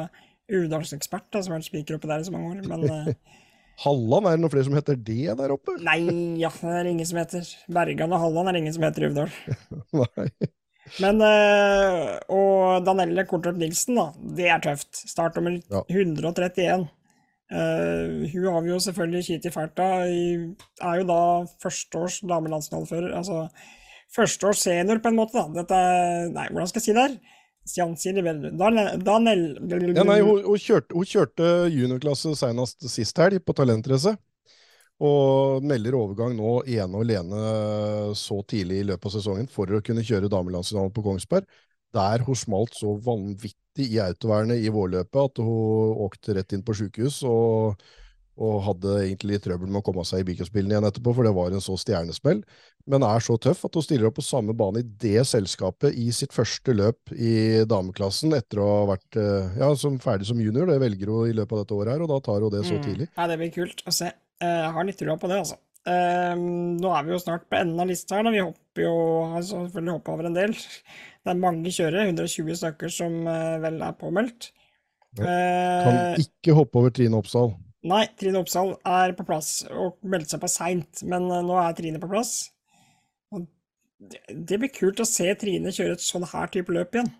[0.51, 3.13] Uvdalsekspert, som har vært spiker oppe der i så mange år, men uh...
[3.85, 5.79] Halland, er det noen flere som heter det der oppe?
[5.81, 6.01] Nei,
[6.43, 9.09] ja, det er ingen som heter Bergan og Halland er det ingen som heter i
[9.09, 9.31] Uvdal.
[10.03, 10.27] Nei.
[10.99, 14.09] Men øh, Og Danelle Kortrup Nilsen, da.
[14.37, 15.05] Det er tøft.
[15.09, 15.85] Startnummer ja.
[15.89, 16.89] 131.
[17.51, 19.89] Uh, hun har vi jo selvfølgelig Kiti Ferta.
[20.07, 21.21] Er jo da
[21.63, 23.17] førsteårs damelandsfinalefører.
[23.19, 23.49] Altså
[24.15, 25.39] førsteårs senior, på en måte.
[25.39, 25.63] da.
[25.63, 25.81] Dette
[26.35, 27.21] Nei, hvordan skal jeg si det her?
[29.61, 34.17] Danel ja, nei, hun, hun, kjørte, hun kjørte juniorklasse senest sist helg, på Talentrace.
[35.01, 37.45] Og melder overgang nå ene og alene
[38.19, 41.49] så tidlig i løpet av sesongen for å kunne kjøre damelandsfinalen på Kongsberg.
[41.97, 46.77] Der hun smalt så vanvittig i autovernet i vårløpet at hun åkte rett inn på
[46.77, 47.23] sjukehus.
[47.27, 47.81] Og,
[48.37, 51.35] og, hadde egentlig litt trøbbel med å komme seg i bilcrossbilen igjen etterpå, for det
[51.37, 52.45] var en så stjernesmell.
[52.91, 56.11] Men er så tøff at hun stiller opp på samme bane i det selskapet i
[56.13, 60.69] sitt første løp i dameklassen etter å ha vært eh, ja, som ferdig som junior.
[60.69, 62.77] Det velger hun i løpet av dette året her, og da tar hun det så
[62.77, 62.83] mm.
[62.85, 63.15] tidlig.
[63.17, 64.13] Ja, det blir kult å se.
[64.41, 65.59] Jeg eh, har litt trua på det, altså.
[65.89, 68.27] Um, nå er vi jo snart på enden av lista her.
[68.27, 68.33] Da.
[68.35, 68.95] Vi hopper jo
[69.33, 70.55] har selvfølgelig hoppa over en del.
[70.57, 74.51] Det er mange kjørere, 120 stykker som uh, vel er påmeldt.
[75.19, 75.25] Ja.
[75.85, 77.53] Kan uh, ikke hoppe over Trine Oppsal.
[77.91, 81.77] Nei, Trine Oppsal er på plass og meldte seg på seint, men uh, nå er
[81.77, 82.35] Trine på plass.
[84.01, 87.13] Det, det, blir kult å se Trine kjøre et sånn her type løp igjen.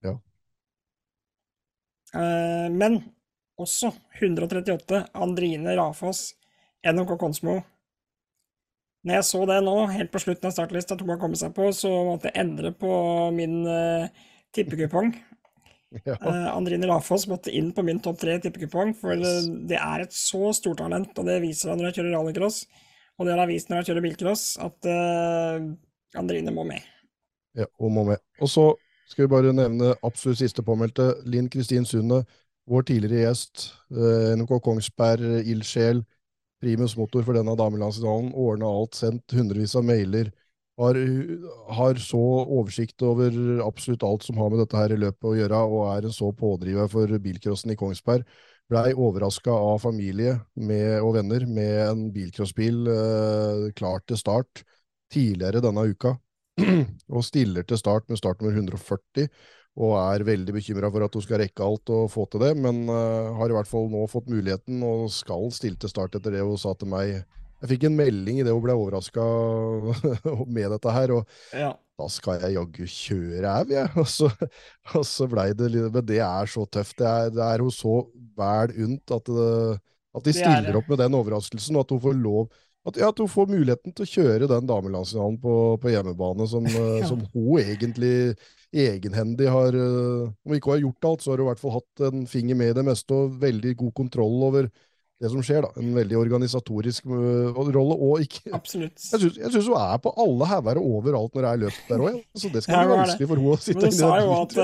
[0.00, 0.16] Ja.
[2.72, 3.02] men
[3.60, 6.34] også 138 Andrine Rafoss,
[6.86, 7.60] NMK Konsmo.
[9.06, 11.70] Når jeg så det nå, helt på slutten av startlista, tok man komme seg på,
[11.72, 12.92] så måtte jeg endre på
[13.36, 15.14] min uh, tippekupong.
[16.06, 16.14] Ja.
[16.22, 19.48] Uh, Andrine Rafoss måtte inn på min topp tre tippekupong, for yes.
[19.66, 22.58] det er et så stort talent, og det viser han når han kjører rallycross,
[23.18, 25.66] og det har han vist når han kjører bilcross, at uh,
[26.20, 26.86] Andrine må med.
[27.58, 28.22] Ja, hun må med.
[28.38, 28.68] Og så
[29.10, 32.22] skal vi bare nevne absolutt siste påmeldte, Linn Kristin Sunde,
[32.70, 36.04] vår tidligere gjest, uh, NK Kongsberg, ildsjel,
[36.60, 40.30] primus motor for denne damelandsfinalen, ordna alt, sendt hundrevis av mailer
[40.80, 40.96] har,
[41.76, 45.60] har, så oversikt over absolutt alt som har med dette her i løpet å gjøre,
[45.68, 48.24] og er en så pådriver for bilcrossen i Kongsberg.
[48.70, 54.62] Blei overraska av familie med, og venner med en bilcrossbil eh, klar til start
[55.12, 56.14] tidligere denne uka.
[57.16, 59.28] og stiller til start med startnummer 140,
[59.80, 62.82] og er veldig bekymra for at hun skal rekke alt og få til det, men
[62.90, 66.42] uh, har i hvert fall nå fått muligheten og skal stille til start etter det
[66.44, 67.20] hun sa til meg
[67.60, 69.24] jeg fikk en melding idet hun ble overraska
[70.56, 71.74] med dette her, og ja.
[72.00, 73.90] da skal jeg jaggu kjøre au, jeg.
[74.00, 74.30] Og så,
[74.96, 76.96] og så blei det litt Men det er så tøft.
[76.96, 77.98] Det er, det er hun så
[78.40, 79.52] vel unt at, det,
[80.16, 82.48] at de stiller opp med den overraskelsen, og at hun får lov
[82.88, 86.66] at, ja, at hun får muligheten til å kjøre den damelandsfinalen på, på, hjemmebane, som,
[86.70, 87.08] ja.
[87.08, 88.14] som, hun egentlig
[88.70, 92.04] egenhendig har Om ikke hun har gjort alt, så har hun i hvert fall hatt
[92.06, 94.70] en finger med i det meste og veldig god kontroll over
[95.20, 95.64] det som skjer.
[95.64, 97.96] da, En veldig organisatorisk uh, rolle.
[97.96, 98.52] og ikke...
[98.58, 98.96] Absolutt.
[99.12, 102.22] Jeg syns hun er på alle hauger overalt når det er løp der òg.
[102.34, 104.56] Så det skal ja, bli vanskelig for henne å sitte men hun sa jo at,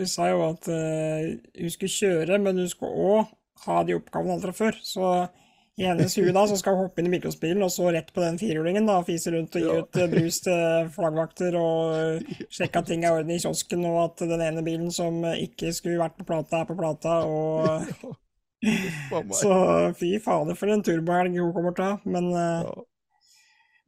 [0.00, 4.36] Hun sa jo at uh, hun skulle kjøre, men hun skulle òg ha de oppgavene
[4.36, 4.82] alt fra før.
[4.82, 5.12] Så
[5.80, 8.38] hennes hue da, så skal hun hoppe inn i mikrosbilen og så rett på den
[8.40, 8.86] firehjulingen.
[8.88, 12.20] da, Fise rundt og gi ut uh, brus til flaggvakter og
[12.56, 15.72] sjekke at ting er i orden i kiosken, og at den ene bilen som ikke
[15.76, 17.20] skulle vært på plata, er på plata.
[17.24, 18.18] og
[19.34, 19.54] så
[19.98, 22.00] fy fader for en turbohelg hun kommer til å ha.
[22.04, 22.74] Men ja.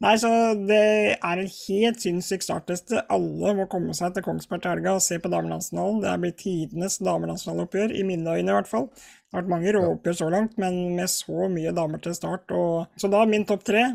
[0.03, 0.29] Nei, så
[0.59, 0.79] det
[1.15, 3.05] er en helt sinnssyk startliste.
[3.15, 6.01] Alle må komme seg til Kongsberg til helga og se på damelandsfinalen.
[6.03, 8.89] Det er blitt tidenes damelandsfinaleoppgjør, i mine øyne i hvert fall.
[8.91, 12.51] Det har vært mange råoppgjør så langt, men med så mye damer til start.
[12.53, 12.91] Og...
[13.01, 13.87] Så da min topp tre,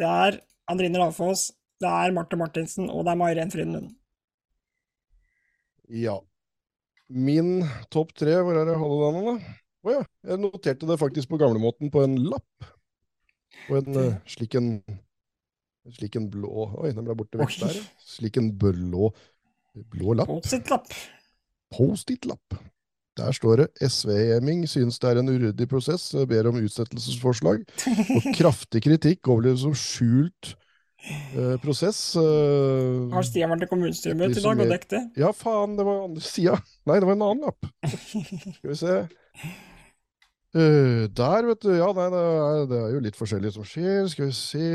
[0.00, 0.38] det er
[0.70, 1.48] Andrine Ravfoss,
[1.82, 3.90] det er Marte Martinsen, og det er Mairen Frydenlund.
[5.92, 6.20] Ja.
[7.10, 7.58] Min
[7.92, 9.56] topp tre, hvor er det jeg holder den, da?
[9.84, 10.04] Å oh, ja.
[10.30, 12.70] Jeg noterte det faktisk på gamlemåten på en lapp.
[13.66, 14.78] På en uh, slik en
[15.92, 17.80] slik en blå Oi, den ble borte vekk der.
[18.00, 19.10] Slik en blå
[19.90, 20.30] blå lapp.
[20.30, 20.92] Post-it-lapp.
[21.74, 22.58] Post-it-lapp.
[23.18, 27.62] Der står det SV-hjemming synes det er en uryddig prosess, ber om utsettelsesforslag.
[28.16, 30.54] Og kraftig kritikk overleves som skjult
[31.04, 32.00] eh, prosess.
[32.18, 35.04] Eh, Har Stian vært i kommunestyremøte i dag og dekket det?
[35.22, 36.58] Ja, faen, det var andre sida.
[36.90, 37.70] Nei, det var en annen lapp.
[38.58, 38.98] Skal vi se.
[40.54, 41.72] Uh, der, vet du.
[41.74, 44.04] Ja, nei, det er, det er, jo litt forskjellig som skjer.
[44.12, 44.68] Skal vi se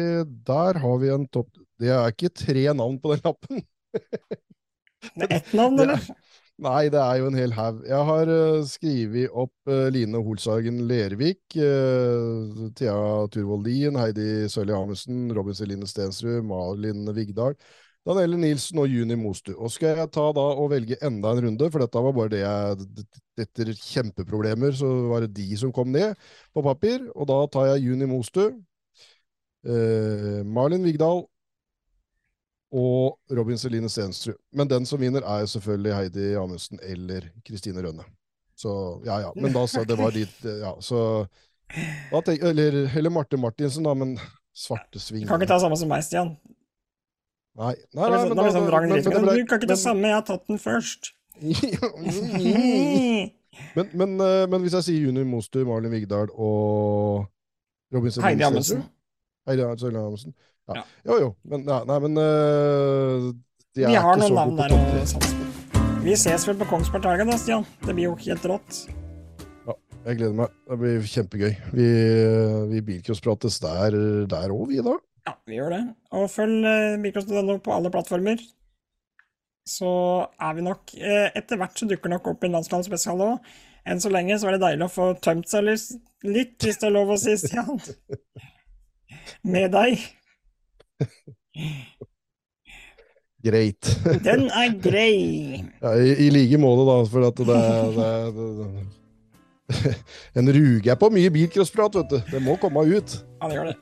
[0.49, 3.63] Der har vi en topp Det er ikke tre navn på den lappen.
[5.15, 6.03] det er ett navn, eller?
[6.59, 7.80] Nei, det er jo en hel haug.
[7.88, 12.99] Jeg har uh, skrevet opp uh, Line Holshagen Lervik, Thea
[13.32, 13.69] Turvold
[14.01, 17.55] Heidi Sølje Amundsen, Robin Celine Stensrud, Malin Vigdal.
[18.07, 19.51] Danielle Nilsen og Juni Mostu.
[19.57, 22.43] Og skal jeg ta da og velge enda en runde, for dette var bare det
[22.45, 23.07] jeg
[23.39, 26.17] Etter kjempeproblemer så var det de som kom ned
[26.51, 27.05] på papir.
[27.15, 28.49] Og da tar jeg Juni Mostu,
[29.63, 31.23] eh, Malin Vigdal
[32.75, 34.35] og Robin Celine Stensrud.
[34.51, 38.03] Men den som vinner, er selvfølgelig Heidi Amundsen eller Kristine Rønne.
[38.59, 38.71] Så
[39.05, 39.31] ja, ja.
[39.35, 41.25] Men da sa det var dit Ja, så
[42.25, 44.17] tenk, eller, eller Marte Martinsen, da, men
[44.51, 46.33] svartesving Kan ikke ta samme som meg, Stian.
[47.60, 50.16] Nei, nei, nei, men, da, liksom men, men, men, Du kan ikke det samme, jeg
[50.16, 51.10] har tatt den først.
[53.76, 57.26] men, men, eh, men, hvis jeg sier Juni Moster, Marlin Vigdal og
[57.91, 58.86] Robin Heidi Amundsen.
[59.49, 60.32] Heidi Amundsen.
[60.70, 60.80] Ja.
[60.80, 60.84] ja.
[61.10, 61.30] Jo, jo.
[61.51, 63.28] Men, nei, nei men uh,
[63.76, 65.84] de Vi har noen navn der å satse på.
[66.05, 67.68] Vi ses vel på Kongsberg til da, Stian.
[67.84, 68.86] Det blir jo helt rått.
[69.68, 70.55] Ja, jeg gleder meg.
[70.70, 71.53] Det blir kjempegøy.
[71.76, 71.91] Vi,
[72.72, 73.99] vi bilcrossprates der
[74.47, 74.95] òg, vi, da.
[75.30, 75.84] Ja, vi gjør det.
[76.17, 78.41] Og følg eh, Microsoft.no på alle plattformer.
[79.69, 79.89] Så
[80.41, 83.51] er vi nok eh, Etter hvert så dukker nok opp en landsplansspesial òg.
[83.86, 86.95] Enn så lenge så er det deilig å få tømt seg litt, hvis det er
[86.95, 87.77] lov å si, Stian.
[89.53, 90.01] Med deg.
[93.45, 93.91] Greit.
[94.25, 95.61] Den er grei.
[95.80, 97.61] Ja, i, i, like måte, da, for at det,
[97.99, 98.49] det, det,
[99.77, 99.93] det
[100.41, 102.19] En ruge er på mye bilcrossprat, vet du.
[102.34, 103.19] Det må komme ut.
[103.38, 103.77] Ja, det gjør det.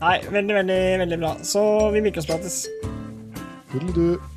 [0.00, 1.34] Nei, veldig, veldig, veldig bra.
[1.42, 2.66] Så vi mikroprates.
[3.72, 4.35] Tudelu.